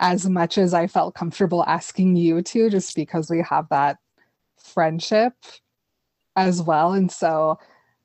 as 0.00 0.28
much 0.28 0.58
as 0.58 0.74
I 0.74 0.86
felt 0.86 1.14
comfortable 1.14 1.64
asking 1.64 2.16
you 2.16 2.42
to, 2.42 2.70
just 2.70 2.94
because 2.94 3.30
we 3.30 3.42
have 3.42 3.68
that 3.70 3.98
friendship 4.56 5.32
as 6.36 6.62
well. 6.62 6.92
And 6.92 7.10
so, 7.10 7.58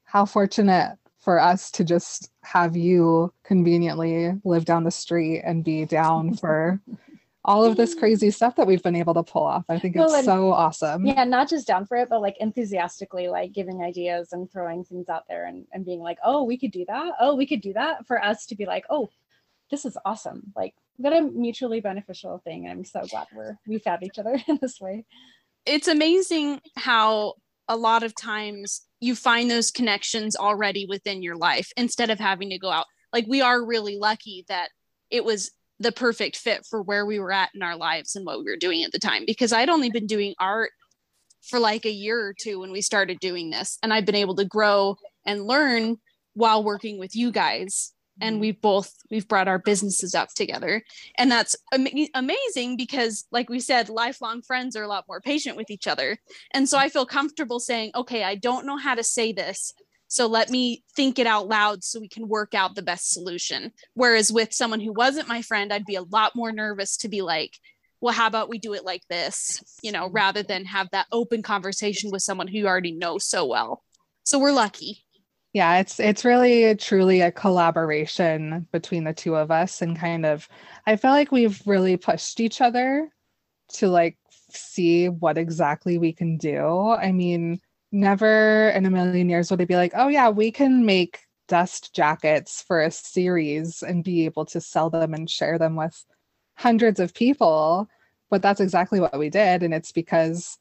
how 0.06 0.26
fortunate 0.26 0.98
for 1.24 1.40
us 1.40 1.72
to 1.72 1.84
just 1.84 2.30
have 2.44 2.76
you 2.76 3.34
conveniently 3.44 4.34
live 4.44 4.66
down 4.66 4.84
the 4.84 4.92
street 4.92 5.42
and 5.46 5.64
be 5.64 5.86
down 5.86 6.34
for 6.42 6.82
all 7.46 7.66
of 7.66 7.76
this 7.76 7.94
crazy 7.94 8.32
stuff 8.32 8.56
that 8.56 8.66
we've 8.68 8.84
been 8.84 8.96
able 8.96 9.14
to 9.14 9.24
pull 9.24 9.44
off. 9.44 9.66
I 9.70 9.78
think 9.80 9.96
Well, 9.96 10.06
it's 10.06 10.16
and- 10.16 10.26
so 10.26 10.52
awesome. 10.54 11.06
yeah 11.06 11.24
not 11.24 11.50
just 11.50 11.68
down 11.68 11.86
for 11.86 11.98
it 11.98 12.10
but 12.10 12.22
like 12.22 12.36
enthusiastically 12.40 13.28
like 13.28 13.52
giving 13.54 13.82
ideas 13.84 14.32
and 14.32 14.50
throwing 14.52 14.84
things 14.86 15.10
out 15.10 15.24
there 15.28 15.46
and, 15.46 15.66
and 15.74 15.86
being 15.86 16.00
like 16.00 16.18
oh 16.24 16.44
we 16.44 16.58
could 16.58 16.72
do 16.72 16.86
that. 16.88 17.14
Oh 17.20 17.36
we 17.36 17.46
could 17.48 17.62
do 17.62 17.74
that. 17.74 18.06
For 18.08 18.24
us 18.24 18.46
to 18.48 18.56
be 18.56 18.66
like 18.66 18.86
oh 18.90 19.10
this 19.72 19.86
is 19.86 19.98
awesome. 20.06 20.52
Like 20.56 20.74
what 20.98 21.14
a 21.14 21.22
mutually 21.22 21.82
beneficial 21.82 22.40
thing. 22.44 22.68
I'm 22.70 22.86
so 22.86 23.02
glad 23.10 23.28
we're 23.34 23.58
we 23.68 23.80
found 23.80 24.04
each 24.04 24.20
other 24.20 24.38
in 24.48 24.60
this 24.62 24.80
way. 24.80 25.06
It's 25.66 25.88
amazing 25.88 26.60
how 26.76 27.34
a 27.74 27.76
lot 27.76 28.04
of 28.04 28.16
times 28.16 28.82
you 29.00 29.16
find 29.16 29.50
those 29.50 29.72
connections 29.72 30.36
already 30.36 30.86
within 30.88 31.22
your 31.24 31.36
life 31.36 31.70
instead 31.76 32.10
of 32.10 32.20
having 32.20 32.50
to 32.52 32.60
go 32.60 32.70
out. 32.70 32.86
Like 33.12 33.26
we 33.28 33.42
are 33.42 33.66
really 33.66 33.98
lucky 33.98 34.46
that 34.48 34.70
it 35.10 35.26
was 35.26 35.52
the 35.80 35.92
perfect 35.92 36.38
fit 36.38 36.66
for 36.70 36.82
where 36.82 37.06
we 37.06 37.20
were 37.20 37.32
at 37.32 37.50
in 37.56 37.64
our 37.64 37.76
lives 37.76 38.16
and 38.16 38.26
what 38.26 38.40
we 38.40 38.46
were 38.46 38.58
doing 38.58 38.84
at 38.84 38.92
the 38.92 39.00
time 39.00 39.24
because 39.26 39.52
I'd 39.52 39.70
only 39.70 39.90
been 39.90 40.08
doing 40.08 40.36
art 40.40 40.72
for 41.42 41.60
like 41.60 41.86
a 41.86 41.92
year 41.92 42.20
or 42.20 42.34
two 42.40 42.60
when 42.60 42.72
we 42.72 42.82
started 42.82 43.20
doing 43.20 43.50
this 43.50 43.78
and 43.84 43.92
I've 43.92 44.06
been 44.06 44.16
able 44.16 44.36
to 44.36 44.46
grow 44.46 44.96
and 45.26 45.46
learn 45.46 45.98
while 46.36 46.64
working 46.64 47.00
with 47.00 47.16
you 47.16 47.32
guys 47.32 47.92
and 48.22 48.36
mm-hmm. 48.36 48.42
we've 48.42 48.62
both 48.62 48.94
we've 49.10 49.28
brought 49.28 49.48
our 49.48 49.60
businesses 49.60 50.16
up 50.16 50.30
together. 50.34 50.84
And 51.18 51.32
that's 51.32 51.56
ama- 51.74 51.90
amazing 52.14 52.78
because 52.78 53.26
like 53.32 53.50
we 53.50 53.60
said 53.60 53.90
lifelong 53.90 54.42
friends 54.42 54.76
are 54.76 54.84
a 54.84 54.88
lot 54.88 55.06
more 55.08 55.22
patient 55.22 55.58
with 55.58 55.70
each 55.70 55.88
other. 55.88 56.18
And 56.52 56.68
so 56.68 56.78
i 56.78 56.90
feel 56.90 57.06
comfortable 57.06 57.60
saying 57.60 57.92
okay 57.96 58.24
i 58.24 58.36
don't 58.36 58.66
know 58.66 58.78
how 58.78 58.96
to 58.96 59.04
say 59.04 59.32
this 59.32 59.74
so 60.08 60.28
let 60.28 60.52
me 60.52 60.84
think 60.96 61.18
it 61.18 61.26
out 61.26 61.48
loud 61.48 61.84
so 61.84 62.00
we 62.00 62.08
can 62.08 62.28
work 62.28 62.54
out 62.54 62.76
the 62.76 62.84
best 62.84 63.12
solution. 63.14 63.72
Whereas 63.96 64.32
with 64.32 64.54
someone 64.54 64.80
who 64.80 64.94
wasn't 64.94 65.28
my 65.28 65.42
friend 65.42 65.74
i'd 65.74 65.86
be 65.86 65.96
a 65.96 66.04
lot 66.04 66.36
more 66.36 66.52
nervous 66.52 66.98
to 66.98 67.10
be 67.10 67.22
like 67.22 67.58
well 68.02 68.14
how 68.14 68.28
about 68.28 68.50
we 68.50 68.60
do 68.60 68.74
it 68.74 68.86
like 68.86 69.04
this? 69.10 69.62
You 69.82 69.92
know 69.92 70.10
rather 70.10 70.44
than 70.44 70.66
have 70.66 70.90
that 70.92 71.08
open 71.12 71.42
conversation 71.42 72.12
with 72.12 72.22
someone 72.22 72.48
who 72.48 72.58
you 72.58 72.68
already 72.68 72.92
know 72.92 73.18
so 73.18 73.46
well. 73.46 73.84
So 74.24 74.40
we're 74.40 74.52
lucky 74.52 75.04
yeah 75.54 75.80
it's 75.80 76.00
it's 76.00 76.26
really 76.26 76.76
truly 76.76 77.22
a 77.22 77.32
collaboration 77.32 78.68
between 78.72 79.04
the 79.04 79.14
two 79.14 79.36
of 79.36 79.52
us 79.52 79.82
and 79.82 79.98
kind 79.98 80.26
of 80.26 80.50
i 80.88 80.96
feel 80.96 81.12
like 81.12 81.32
we've 81.32 81.62
really 81.66 81.96
pushed 81.96 82.40
each 82.40 82.60
other 82.60 83.10
to 83.70 83.88
like 83.88 84.18
see 84.56 85.10
what 85.10 85.38
exactly 85.38 85.98
we 85.98 86.14
can 86.14 86.38
do. 86.38 86.92
I 86.92 87.12
mean 87.12 87.60
never 87.92 88.70
in 88.70 88.86
a 88.86 88.90
million 88.90 89.30
years 89.30 89.52
would 89.52 89.62
it 89.62 89.68
be 89.68 89.76
like 89.76 89.92
oh 89.96 90.08
yeah 90.08 90.30
we 90.30 90.52
can 90.52 90.84
make 90.86 91.20
dust 91.48 91.94
jackets 91.94 92.64
for 92.64 92.82
a 92.82 92.90
series 92.90 93.84
and 93.84 94.04
be 94.04 94.26
able 94.26 94.46
to 94.46 94.60
sell 94.60 94.90
them 94.90 95.14
and 95.14 95.30
share 95.30 95.60
them 95.60 95.76
with 95.76 96.04
hundreds 96.58 97.00
of 97.00 97.14
people 97.14 97.88
but 98.32 98.42
that's 98.42 98.62
exactly 98.62 99.00
what 99.00 99.18
we 99.18 99.30
did 99.30 99.62
and 99.62 99.76
it's 99.76 99.92
because 99.92 100.58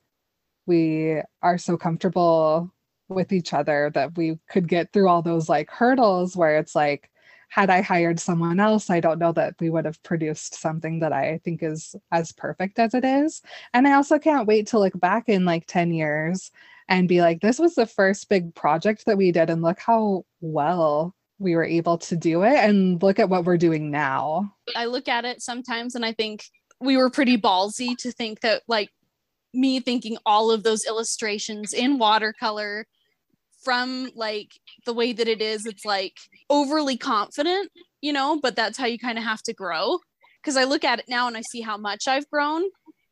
we 0.66 1.22
are 1.40 1.56
so 1.56 1.78
comfortable 1.78 2.70
with 3.12 3.32
each 3.32 3.52
other 3.52 3.90
that 3.94 4.16
we 4.16 4.38
could 4.48 4.68
get 4.68 4.92
through 4.92 5.08
all 5.08 5.22
those 5.22 5.48
like 5.48 5.70
hurdles 5.70 6.36
where 6.36 6.58
it's 6.58 6.74
like 6.74 7.10
had 7.52 7.68
I 7.68 7.82
hired 7.82 8.18
someone 8.18 8.60
else, 8.60 8.88
I 8.88 9.00
don't 9.00 9.18
know 9.18 9.32
that 9.32 9.56
we 9.60 9.68
would 9.68 9.84
have 9.84 10.02
produced 10.02 10.54
something 10.54 11.00
that 11.00 11.12
I 11.12 11.38
think 11.44 11.62
is 11.62 11.94
as 12.10 12.32
perfect 12.32 12.78
as 12.78 12.94
it 12.94 13.04
is. 13.04 13.42
And 13.74 13.86
I 13.86 13.92
also 13.92 14.18
can't 14.18 14.46
wait 14.46 14.68
to 14.68 14.78
look 14.78 14.98
back 14.98 15.28
in 15.28 15.44
like 15.44 15.66
10 15.66 15.92
years 15.92 16.50
and 16.88 17.06
be 17.06 17.20
like, 17.20 17.42
this 17.42 17.58
was 17.58 17.74
the 17.74 17.84
first 17.84 18.30
big 18.30 18.54
project 18.54 19.04
that 19.04 19.18
we 19.18 19.32
did. 19.32 19.50
And 19.50 19.60
look 19.60 19.78
how 19.78 20.24
well 20.40 21.14
we 21.38 21.54
were 21.54 21.64
able 21.64 21.98
to 21.98 22.16
do 22.16 22.42
it. 22.42 22.56
And 22.56 23.02
look 23.02 23.18
at 23.18 23.28
what 23.28 23.44
we're 23.44 23.58
doing 23.58 23.90
now. 23.90 24.54
I 24.74 24.86
look 24.86 25.06
at 25.06 25.26
it 25.26 25.42
sometimes 25.42 25.94
and 25.94 26.06
I 26.06 26.14
think 26.14 26.46
we 26.80 26.96
were 26.96 27.10
pretty 27.10 27.36
ballsy 27.36 27.94
to 27.98 28.12
think 28.12 28.40
that 28.40 28.62
like 28.66 28.88
me 29.52 29.80
thinking 29.80 30.16
all 30.24 30.50
of 30.50 30.62
those 30.62 30.86
illustrations 30.86 31.74
in 31.74 31.98
watercolor 31.98 32.86
from 33.62 34.10
like 34.14 34.48
the 34.86 34.92
way 34.92 35.12
that 35.12 35.28
it 35.28 35.40
is 35.40 35.66
it's 35.66 35.84
like 35.84 36.16
overly 36.50 36.96
confident 36.96 37.70
you 38.00 38.12
know 38.12 38.38
but 38.42 38.56
that's 38.56 38.76
how 38.76 38.86
you 38.86 38.98
kind 38.98 39.16
of 39.18 39.24
have 39.24 39.42
to 39.42 39.54
grow. 39.54 39.98
Because 40.42 40.56
i 40.56 40.64
look 40.64 40.84
at 40.84 40.98
it 40.98 41.06
now 41.08 41.28
and 41.28 41.36
i 41.36 41.40
see 41.40 41.60
how 41.60 41.76
much 41.76 42.08
i've 42.08 42.28
grown 42.28 42.64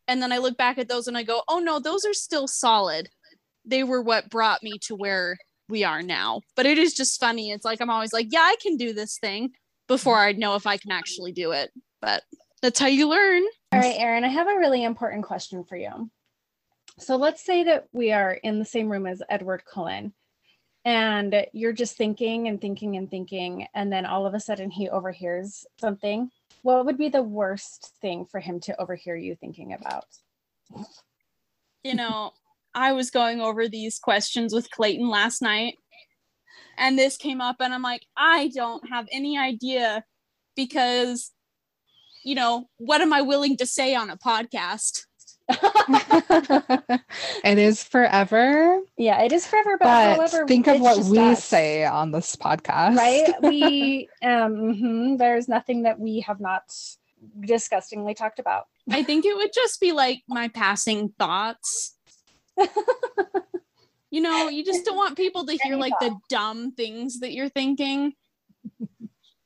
and 0.09 0.21
then 0.21 0.33
i 0.33 0.39
look 0.39 0.59
back 0.59 0.79
at 0.79 0.89
those 0.89 1.07
and 1.07 1.17
i 1.17 1.23
go 1.23 1.43
oh 1.49 1.61
no 1.61 1.79
those 1.79 2.05
are 2.05 2.13
still 2.13 2.47
solid. 2.47 3.09
They 3.65 3.85
were 3.85 4.03
what 4.03 4.31
brought 4.31 4.63
me 4.63 4.79
to 4.87 4.97
where 4.97 5.37
we 5.69 5.85
are 5.85 6.03
now. 6.03 6.41
But 6.57 6.67
it 6.67 6.79
is 6.79 6.95
just 6.95 7.21
funny. 7.21 7.51
It's 7.51 7.65
like 7.65 7.81
i'm 7.81 7.91
always 7.91 8.13
like 8.13 8.27
yeah 8.31 8.41
i 8.41 8.57
can 8.61 8.77
do 8.77 8.93
this 8.93 9.17
thing 9.19 9.51
before 9.87 10.19
i 10.19 10.33
know 10.33 10.57
if 10.57 10.67
i 10.67 10.77
can 10.77 10.91
actually 10.91 11.33
do 11.33 11.53
it. 11.53 11.71
But 12.03 12.25
that's 12.63 12.81
how 12.81 12.89
you 12.89 13.09
learn. 13.09 13.43
All 13.73 13.81
right 13.81 13.97
Erin 13.97 14.25
i 14.25 14.29
have 14.29 14.49
a 14.49 14.59
really 14.59 14.83
important 14.83 15.25
question 15.25 15.65
for 15.65 15.77
you. 15.77 16.11
So 16.99 17.17
let's 17.17 17.45
say 17.45 17.65
that 17.65 17.87
we 17.93 18.13
are 18.13 18.33
in 18.33 18.59
the 18.59 18.65
same 18.65 18.91
room 18.91 19.07
as 19.07 19.23
edward 19.31 19.63
cullen 19.65 20.13
and 20.85 21.47
you're 21.53 21.73
just 21.73 21.97
thinking 21.97 22.49
and 22.49 22.61
thinking 22.61 22.97
and 22.97 23.11
thinking 23.11 23.67
and 23.75 23.93
then 23.93 24.07
all 24.07 24.27
of 24.27 24.35
a 24.35 24.41
sudden 24.41 24.71
he 24.71 24.89
overhears 24.89 25.67
something. 25.79 26.31
What 26.63 26.85
would 26.85 26.99
be 26.99 27.09
the 27.09 27.23
worst 27.23 27.93
thing 28.01 28.27
for 28.27 28.41
him 28.41 28.61
to 28.61 28.81
overhear 28.81 29.17
you 29.17 29.35
thinking 29.35 29.73
about? 29.73 30.05
You 31.83 31.95
know 31.95 32.33
i 32.75 32.93
was 32.93 33.11
going 33.11 33.41
over 33.41 33.69
these 33.69 33.99
questions 33.99 34.53
with 34.53 34.71
clayton 34.71 35.09
last 35.09 35.43
night 35.43 35.75
and 36.79 36.99
this 36.99 37.17
came 37.17 37.41
up 37.41 37.57
and 37.61 37.75
i'm 37.75 37.83
like 37.83 38.07
i 38.17 38.51
don't 38.55 38.89
have 38.89 39.07
any 39.13 39.39
idea 39.39 40.05
because 40.57 41.33
you 42.25 42.35
know 42.35 42.67
what 42.79 43.01
am 43.01 43.13
i 43.13 43.21
willing 43.21 43.57
to 43.57 43.67
say 43.67 43.95
on 43.95 44.11
a 44.11 44.17
podcast 44.17 45.03
it 47.45 47.59
is 47.59 47.83
forever. 47.85 48.81
yeah 48.97 49.23
it 49.23 49.33
is 49.33 49.47
forever 49.47 49.77
but, 49.79 49.85
But 49.85 50.17
however 50.17 50.47
think 50.47 50.67
of 50.67 50.81
what 50.81 51.05
we 51.05 51.19
us, 51.19 51.45
say 51.45 51.85
on 51.85 52.13
this 52.13 52.37
podcast. 52.37 52.97
right 52.97 53.35
we 53.43 54.09
um 54.23 54.53
mhm, 54.55 55.19
there's 55.19 55.49
nothing 55.49 55.83
that 55.83 55.99
we 55.99 56.21
have 56.21 56.41
not 56.41 56.63
disgustingly 57.41 58.15
talked 58.15 58.39
about 58.39 58.65
i 58.91 59.03
think 59.03 59.25
it 59.27 59.37
would 59.37 59.51
just 59.55 59.81
be 59.81 59.93
like 59.93 60.23
my 60.29 60.49
passing 60.49 61.13
thoughts 61.19 61.97
You 64.13 64.21
know, 64.23 64.49
you 64.49 64.65
just 64.65 64.85
don't 64.85 64.97
want 64.97 65.17
people 65.17 65.47
to 65.47 65.57
hear 65.63 65.77
like 65.77 65.93
the 66.01 66.17
dumb 66.29 66.73
things 66.73 67.21
that 67.21 67.33
you're 67.33 67.49
thinking. 67.49 68.15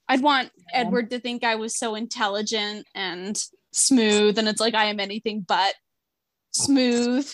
I'd 0.09 0.22
want 0.22 0.50
Edward 0.72 1.11
to 1.11 1.20
think 1.20 1.44
I 1.44 1.57
was 1.57 1.76
so 1.76 1.94
intelligent 1.94 2.86
and 2.94 3.38
smooth, 3.72 4.38
and 4.38 4.48
it's 4.48 4.61
like 4.61 4.74
I 4.74 4.86
am 4.86 5.00
anything 5.00 5.44
but 5.46 5.74
smooth. 6.55 7.30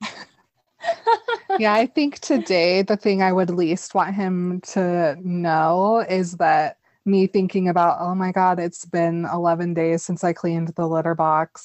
yeah, 1.58 1.74
I 1.74 1.86
think 1.86 2.18
today 2.20 2.82
the 2.82 2.96
thing 2.96 3.22
I 3.22 3.32
would 3.32 3.50
least 3.50 3.94
want 3.94 4.14
him 4.14 4.60
to 4.72 5.16
know 5.20 6.04
is 6.08 6.36
that 6.36 6.78
me 7.04 7.26
thinking 7.26 7.68
about, 7.68 7.98
oh 8.00 8.14
my 8.14 8.32
God, 8.32 8.58
it's 8.60 8.84
been 8.84 9.26
11 9.32 9.74
days 9.74 10.02
since 10.02 10.22
I 10.24 10.32
cleaned 10.32 10.68
the 10.68 10.86
litter 10.86 11.14
box. 11.14 11.64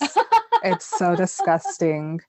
it's 0.63 0.85
so 0.85 1.15
disgusting. 1.15 2.21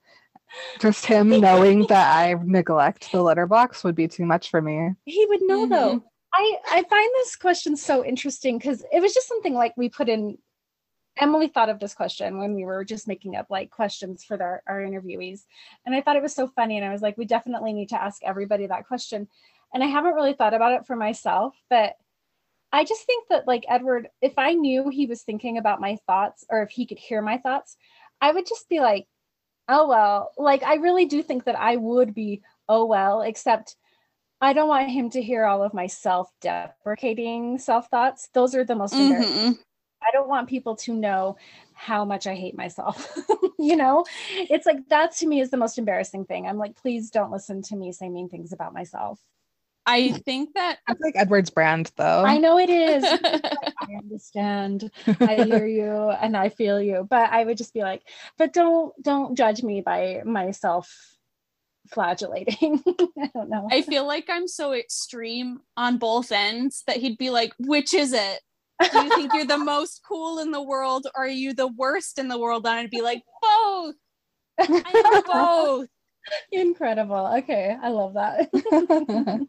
Just 0.78 1.06
him 1.06 1.28
knowing 1.40 1.86
that 1.86 2.14
I 2.16 2.34
neglect 2.44 3.10
the 3.12 3.22
litter 3.22 3.46
box 3.46 3.82
would 3.82 3.94
be 3.94 4.08
too 4.08 4.26
much 4.26 4.50
for 4.50 4.60
me. 4.60 4.90
he 5.04 5.26
would 5.26 5.42
know 5.42 5.66
Mhm. 5.66 5.70
though. 5.70 6.04
I 6.34 6.56
I 6.70 6.82
find 6.82 7.10
this 7.14 7.36
question 7.36 7.74
so 7.76 8.04
interesting 8.04 8.58
because 8.58 8.84
it 8.92 9.00
was 9.00 9.14
just 9.14 9.26
something 9.28 9.54
like 9.54 9.72
we 9.76 9.88
put 9.88 10.08
in. 10.08 10.36
Emily 11.20 11.48
thought 11.48 11.68
of 11.68 11.80
this 11.80 11.94
question 11.94 12.38
when 12.38 12.54
we 12.54 12.64
were 12.64 12.84
just 12.84 13.08
making 13.08 13.36
up 13.36 13.46
like 13.50 13.70
questions 13.70 14.24
for 14.24 14.36
their, 14.36 14.62
our 14.66 14.80
interviewees, 14.80 15.42
and 15.84 15.94
I 15.94 16.00
thought 16.00 16.16
it 16.16 16.22
was 16.22 16.34
so 16.34 16.46
funny. 16.46 16.76
And 16.76 16.86
I 16.86 16.92
was 16.92 17.02
like, 17.02 17.18
we 17.18 17.24
definitely 17.24 17.72
need 17.72 17.88
to 17.90 18.02
ask 18.02 18.22
everybody 18.24 18.66
that 18.66 18.86
question. 18.86 19.28
And 19.74 19.82
I 19.82 19.86
haven't 19.86 20.14
really 20.14 20.32
thought 20.32 20.54
about 20.54 20.72
it 20.72 20.86
for 20.86 20.96
myself, 20.96 21.54
but 21.68 21.94
I 22.72 22.84
just 22.84 23.04
think 23.04 23.28
that 23.28 23.46
like 23.46 23.64
Edward, 23.68 24.08
if 24.20 24.34
I 24.38 24.52
knew 24.52 24.88
he 24.88 25.06
was 25.06 25.22
thinking 25.22 25.58
about 25.58 25.80
my 25.80 25.96
thoughts 26.06 26.44
or 26.50 26.62
if 26.62 26.70
he 26.70 26.86
could 26.86 26.98
hear 26.98 27.22
my 27.22 27.38
thoughts, 27.38 27.76
I 28.20 28.32
would 28.32 28.46
just 28.46 28.68
be 28.68 28.80
like, 28.80 29.06
oh 29.68 29.88
well. 29.88 30.32
Like 30.36 30.62
I 30.62 30.74
really 30.74 31.06
do 31.06 31.22
think 31.22 31.44
that 31.44 31.58
I 31.58 31.76
would 31.76 32.14
be 32.14 32.42
oh 32.68 32.84
well, 32.84 33.22
except 33.22 33.76
I 34.40 34.52
don't 34.52 34.68
want 34.68 34.90
him 34.90 35.10
to 35.10 35.22
hear 35.22 35.44
all 35.44 35.62
of 35.62 35.74
my 35.74 35.86
self-deprecating 35.86 37.58
self-thoughts. 37.58 38.28
Those 38.34 38.54
are 38.54 38.64
the 38.64 38.76
most 38.76 38.94
mm-hmm. 38.94 39.12
embarrassing. 39.14 39.58
I 40.02 40.10
don't 40.12 40.28
want 40.28 40.48
people 40.48 40.76
to 40.76 40.94
know 40.94 41.36
how 41.74 42.04
much 42.04 42.26
I 42.26 42.34
hate 42.34 42.56
myself. 42.56 43.16
you 43.58 43.76
know, 43.76 44.04
it's 44.30 44.66
like 44.66 44.88
that 44.88 45.12
to 45.16 45.26
me 45.26 45.40
is 45.40 45.50
the 45.50 45.56
most 45.56 45.78
embarrassing 45.78 46.24
thing. 46.24 46.46
I'm 46.46 46.58
like, 46.58 46.76
please 46.76 47.10
don't 47.10 47.32
listen 47.32 47.62
to 47.62 47.76
me 47.76 47.92
say 47.92 48.08
mean 48.08 48.28
things 48.28 48.52
about 48.52 48.74
myself. 48.74 49.20
I 49.88 50.12
think 50.12 50.52
that 50.52 50.78
That's 50.86 51.00
like 51.00 51.16
Edward's 51.16 51.48
brand, 51.48 51.90
though. 51.96 52.22
I 52.22 52.36
know 52.36 52.58
it 52.58 52.68
is. 52.68 53.04
I 53.24 53.94
understand. 53.96 54.90
I 55.06 55.44
hear 55.44 55.66
you 55.66 56.10
and 56.10 56.36
I 56.36 56.50
feel 56.50 56.80
you. 56.80 57.06
But 57.08 57.30
I 57.30 57.44
would 57.44 57.56
just 57.56 57.72
be 57.72 57.80
like, 57.80 58.02
but 58.36 58.52
don't 58.52 58.92
don't 59.02 59.34
judge 59.34 59.62
me 59.62 59.80
by 59.80 60.20
myself 60.26 61.16
flagellating. 61.88 62.82
I 63.18 63.30
don't 63.34 63.48
know. 63.48 63.66
I 63.70 63.80
feel 63.80 64.06
like 64.06 64.28
I'm 64.28 64.46
so 64.46 64.74
extreme 64.74 65.60
on 65.74 65.96
both 65.96 66.32
ends 66.32 66.82
that 66.86 66.98
he'd 66.98 67.16
be 67.16 67.30
like, 67.30 67.54
which 67.58 67.94
is 67.94 68.12
it? 68.12 68.40
Do 68.80 69.02
you 69.02 69.14
think 69.14 69.34
you're 69.34 69.44
the 69.44 69.58
most 69.58 70.02
cool 70.06 70.38
in 70.38 70.50
the 70.50 70.62
world 70.62 71.06
or 71.14 71.24
are 71.24 71.28
you 71.28 71.52
the 71.52 71.66
worst 71.66 72.18
in 72.18 72.28
the 72.28 72.38
world? 72.38 72.66
And 72.66 72.74
I'd 72.74 72.90
be 72.90 73.00
like, 73.00 73.22
both. 73.42 73.94
I 74.58 75.12
am 75.14 75.22
both. 75.32 75.88
Incredible. 76.52 77.26
Okay. 77.38 77.76
I 77.80 77.88
love 77.88 78.14
that. 78.14 78.48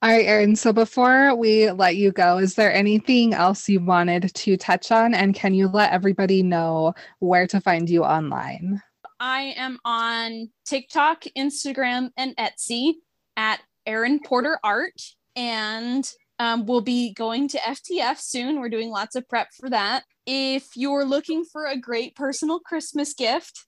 All 0.00 0.10
right, 0.10 0.26
Erin. 0.26 0.54
So 0.54 0.72
before 0.72 1.34
we 1.34 1.70
let 1.72 1.96
you 1.96 2.12
go, 2.12 2.38
is 2.38 2.54
there 2.54 2.72
anything 2.72 3.34
else 3.34 3.68
you 3.68 3.80
wanted 3.80 4.32
to 4.34 4.56
touch 4.56 4.92
on? 4.92 5.14
And 5.14 5.34
can 5.34 5.54
you 5.54 5.68
let 5.68 5.92
everybody 5.92 6.42
know 6.42 6.94
where 7.18 7.46
to 7.48 7.60
find 7.60 7.90
you 7.90 8.04
online? 8.04 8.80
I 9.18 9.54
am 9.56 9.78
on 9.84 10.50
TikTok, 10.64 11.24
Instagram, 11.36 12.10
and 12.16 12.36
Etsy 12.36 12.94
at 13.36 13.60
Erin 13.86 14.20
Porter 14.20 14.60
Art. 14.62 15.02
And 15.34 16.08
um, 16.38 16.66
we'll 16.66 16.80
be 16.80 17.12
going 17.12 17.48
to 17.48 17.58
FTF 17.58 18.18
soon. 18.18 18.60
We're 18.60 18.68
doing 18.68 18.90
lots 18.90 19.16
of 19.16 19.28
prep 19.28 19.48
for 19.58 19.70
that. 19.70 20.04
If 20.26 20.76
you're 20.76 21.04
looking 21.04 21.44
for 21.44 21.66
a 21.66 21.76
great 21.76 22.14
personal 22.14 22.60
Christmas 22.60 23.14
gift, 23.14 23.66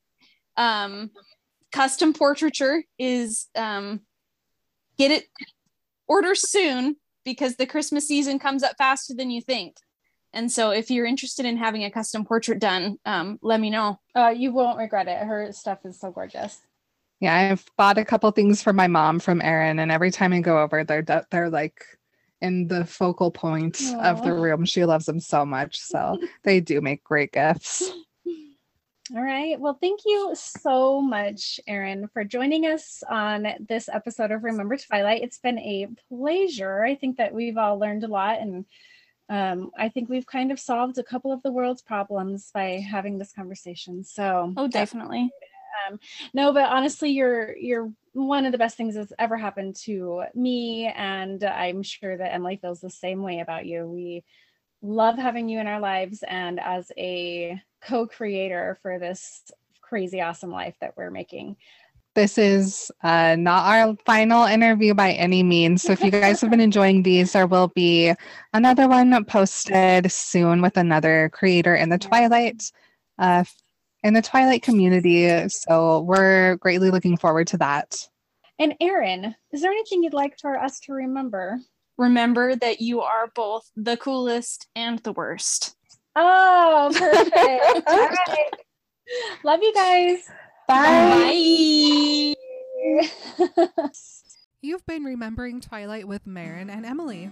um, 0.57 1.11
custom 1.73 2.13
portraiture 2.13 2.85
is 2.99 3.49
um, 3.57 4.01
get 4.99 5.11
it 5.11 5.25
order 6.07 6.35
soon 6.35 6.97
because 7.25 7.57
the 7.57 7.67
Christmas 7.67 8.07
season 8.07 8.39
comes 8.39 8.63
up 8.63 8.77
faster 8.79 9.15
than 9.15 9.31
you 9.31 9.41
think. 9.41 9.77
And 10.33 10.51
so 10.51 10.71
if 10.71 10.91
you're 10.91 11.07
interested 11.07 11.45
in 11.45 11.57
having 11.57 11.85
a 11.85 11.91
custom 11.91 12.25
portrait 12.25 12.61
done, 12.61 12.99
um, 13.05 13.39
let 13.43 13.61
me 13.61 13.69
know. 13.71 13.99
uh, 14.15 14.29
you 14.29 14.53
won't 14.53 14.79
regret 14.79 15.09
it. 15.09 15.19
Her 15.19 15.51
stuff 15.53 15.79
is 15.85 15.99
so 15.99 16.13
gorgeous. 16.13 16.61
Yeah, 17.21 17.35
I've 17.35 17.65
bought 17.77 17.99
a 17.99 18.05
couple 18.05 18.31
things 18.31 18.63
for 18.63 18.73
my 18.73 18.87
mom 18.87 19.19
from 19.19 19.43
Erin, 19.43 19.79
and 19.79 19.93
every 19.93 20.11
time 20.11 20.33
I 20.33 20.41
go 20.41 20.63
over, 20.63 20.85
they're 20.85 21.05
they're 21.31 21.51
like 21.51 21.85
in 22.41 22.69
the 22.69 22.85
focal 22.85 23.31
point 23.31 23.81
of 24.01 24.23
the 24.23 24.33
room. 24.33 24.65
She 24.65 24.85
loves 24.85 25.07
them 25.07 25.21
so 25.21 25.45
much, 25.45 25.79
so 25.79 26.19
they 26.43 26.61
do 26.61 26.81
make 26.81 27.05
great 27.05 27.33
gifts. 27.33 27.91
All 29.15 29.23
right. 29.23 29.59
Well, 29.59 29.77
thank 29.81 30.01
you 30.07 30.31
so 30.37 31.01
much, 31.01 31.59
Erin, 31.67 32.09
for 32.13 32.23
joining 32.23 32.67
us 32.67 33.03
on 33.11 33.45
this 33.69 33.89
episode 33.89 34.31
of 34.31 34.45
Remember 34.45 34.77
Twilight. 34.77 35.23
It's 35.23 35.39
been 35.39 35.59
a 35.59 35.89
pleasure. 36.09 36.85
I 36.85 36.95
think 36.95 37.17
that 37.17 37.35
we've 37.35 37.59
all 37.59 37.77
learned 37.79 38.05
a 38.05 38.09
lot, 38.09 38.39
and 38.41 38.65
um, 39.29 39.73
I 39.77 39.89
think 39.89 40.09
we've 40.09 40.27
kind 40.27 40.53
of 40.53 40.61
solved 40.61 40.99
a 40.99 41.03
couple 41.03 41.33
of 41.33 41.43
the 41.43 41.51
world's 41.51 41.83
problems 41.83 42.51
by 42.55 42.85
having 42.89 43.19
this 43.19 43.33
conversation. 43.33 44.05
So, 44.05 44.55
Oh, 44.57 44.69
definitely. 44.69 45.31
no, 46.33 46.53
but 46.53 46.69
honestly, 46.71 47.11
you're 47.11 47.57
you're 47.57 47.93
one 48.13 48.47
of 48.47 48.53
the 48.53 48.59
best 48.59 48.77
things 48.77 48.95
that's 48.95 49.13
ever 49.19 49.37
happened 49.37 49.77
to 49.85 50.25
me, 50.35 50.93
and 50.97 51.43
I'm 51.45 51.83
sure 51.83 52.17
that 52.17 52.35
Emily 52.35 52.59
feels 52.61 52.81
the 52.81 52.91
same 52.91 53.23
way 53.23 53.41
about 53.41 53.67
you. 53.67 53.87
We 53.87 54.25
love 54.83 55.17
having 55.17 55.49
you 55.49 55.61
in 55.61 55.67
our 55.67 55.81
lives, 55.81 56.25
and 56.27 56.59
as 56.59 56.91
a 56.97 57.61
co-creator 57.83 58.79
for 58.83 58.99
this 58.99 59.43
crazy 59.81 60.21
awesome 60.21 60.51
life 60.51 60.75
that 60.81 60.97
we're 60.97 61.11
making. 61.11 61.57
This 62.15 62.39
is 62.39 62.91
uh, 63.05 63.37
not 63.37 63.67
our 63.67 63.97
final 64.05 64.45
interview 64.45 64.95
by 64.95 65.13
any 65.13 65.45
means. 65.45 65.83
So 65.83 65.93
if 65.93 66.03
you 66.03 66.11
guys 66.11 66.41
have 66.41 66.51
been 66.51 66.61
enjoying 66.61 67.05
these, 67.05 67.33
there 67.33 67.47
will 67.47 67.69
be 67.69 68.13
another 68.53 68.89
one 68.89 69.25
posted 69.25 70.11
soon 70.11 70.61
with 70.61 70.77
another 70.77 71.31
creator 71.33 71.77
in 71.77 71.89
the 71.89 71.99
Twilight, 71.99 72.71
uh, 73.19 73.45
in 74.03 74.15
the 74.15 74.23
Twilight 74.23 74.63
community. 74.63 75.49
So 75.49 76.01
we're 76.01 76.57
greatly 76.57 76.91
looking 76.91 77.17
forward 77.17 77.47
to 77.49 77.59
that. 77.59 78.09
And 78.59 78.75
Erin, 78.81 79.35
is 79.53 79.63
there 79.63 79.71
anything 79.71 80.03
you'd 80.03 80.13
like 80.13 80.39
for 80.39 80.59
us 80.59 80.81
to 80.81 80.93
remember? 80.93 81.59
Remember 81.97 82.57
that 82.57 82.81
you 82.81 83.01
are 83.01 83.29
both 83.35 83.71
the 83.77 83.97
coolest 83.97 84.69
and 84.75 84.99
the 85.01 85.13
worst. 85.13 85.77
Oh, 86.17 86.91
perfect. 86.95 87.89
All 87.89 88.09
right. 88.09 88.51
Love 89.45 89.61
you 89.63 89.73
guys. 89.75 90.29
Bye. 90.69 92.35
You've 94.63 94.85
been 94.87 95.05
remembering 95.05 95.61
Twilight 95.61 96.07
with 96.07 96.27
Marin 96.27 96.69
and 96.69 96.85
Emily. 96.85 97.31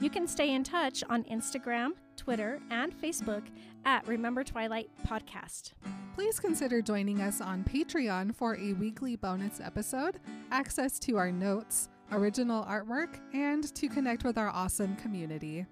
You 0.00 0.08
can 0.08 0.26
stay 0.26 0.54
in 0.54 0.64
touch 0.64 1.04
on 1.10 1.24
Instagram, 1.24 1.90
Twitter, 2.16 2.58
and 2.70 2.90
Facebook 2.90 3.42
at 3.84 4.06
Remember 4.08 4.42
Twilight 4.42 4.88
Podcast. 5.06 5.72
Please 6.14 6.40
consider 6.40 6.80
joining 6.80 7.20
us 7.20 7.42
on 7.42 7.64
Patreon 7.64 8.34
for 8.34 8.56
a 8.56 8.72
weekly 8.72 9.16
bonus 9.16 9.60
episode, 9.60 10.18
access 10.50 10.98
to 11.00 11.18
our 11.18 11.30
notes, 11.30 11.90
original 12.12 12.64
artwork, 12.64 13.20
and 13.34 13.74
to 13.74 13.88
connect 13.88 14.24
with 14.24 14.38
our 14.38 14.48
awesome 14.48 14.96
community. 14.96 15.66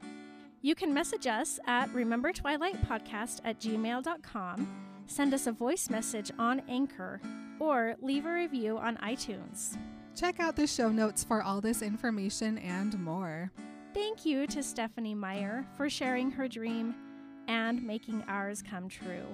You 0.60 0.74
can 0.74 0.92
message 0.92 1.26
us 1.26 1.58
at 1.66 1.92
Remember 1.94 2.30
Twilight 2.30 2.86
Podcast 2.86 3.40
at 3.44 3.58
gmail.com, 3.60 4.68
send 5.06 5.32
us 5.32 5.46
a 5.46 5.52
voice 5.52 5.88
message 5.88 6.30
on 6.38 6.60
Anchor, 6.68 7.20
or 7.60 7.96
leave 8.02 8.26
a 8.26 8.32
review 8.32 8.76
on 8.76 8.98
iTunes. 8.98 9.78
Check 10.14 10.38
out 10.38 10.54
the 10.54 10.66
show 10.66 10.90
notes 10.90 11.24
for 11.24 11.42
all 11.42 11.62
this 11.62 11.80
information 11.80 12.58
and 12.58 12.98
more. 12.98 13.50
Thank 13.94 14.26
you 14.26 14.46
to 14.48 14.62
Stephenie 14.62 15.14
Meyer 15.14 15.66
for 15.76 15.88
sharing 15.88 16.30
her 16.30 16.46
dream 16.46 16.94
and 17.48 17.82
making 17.82 18.22
ours 18.28 18.62
come 18.62 18.88
true. 18.88 19.26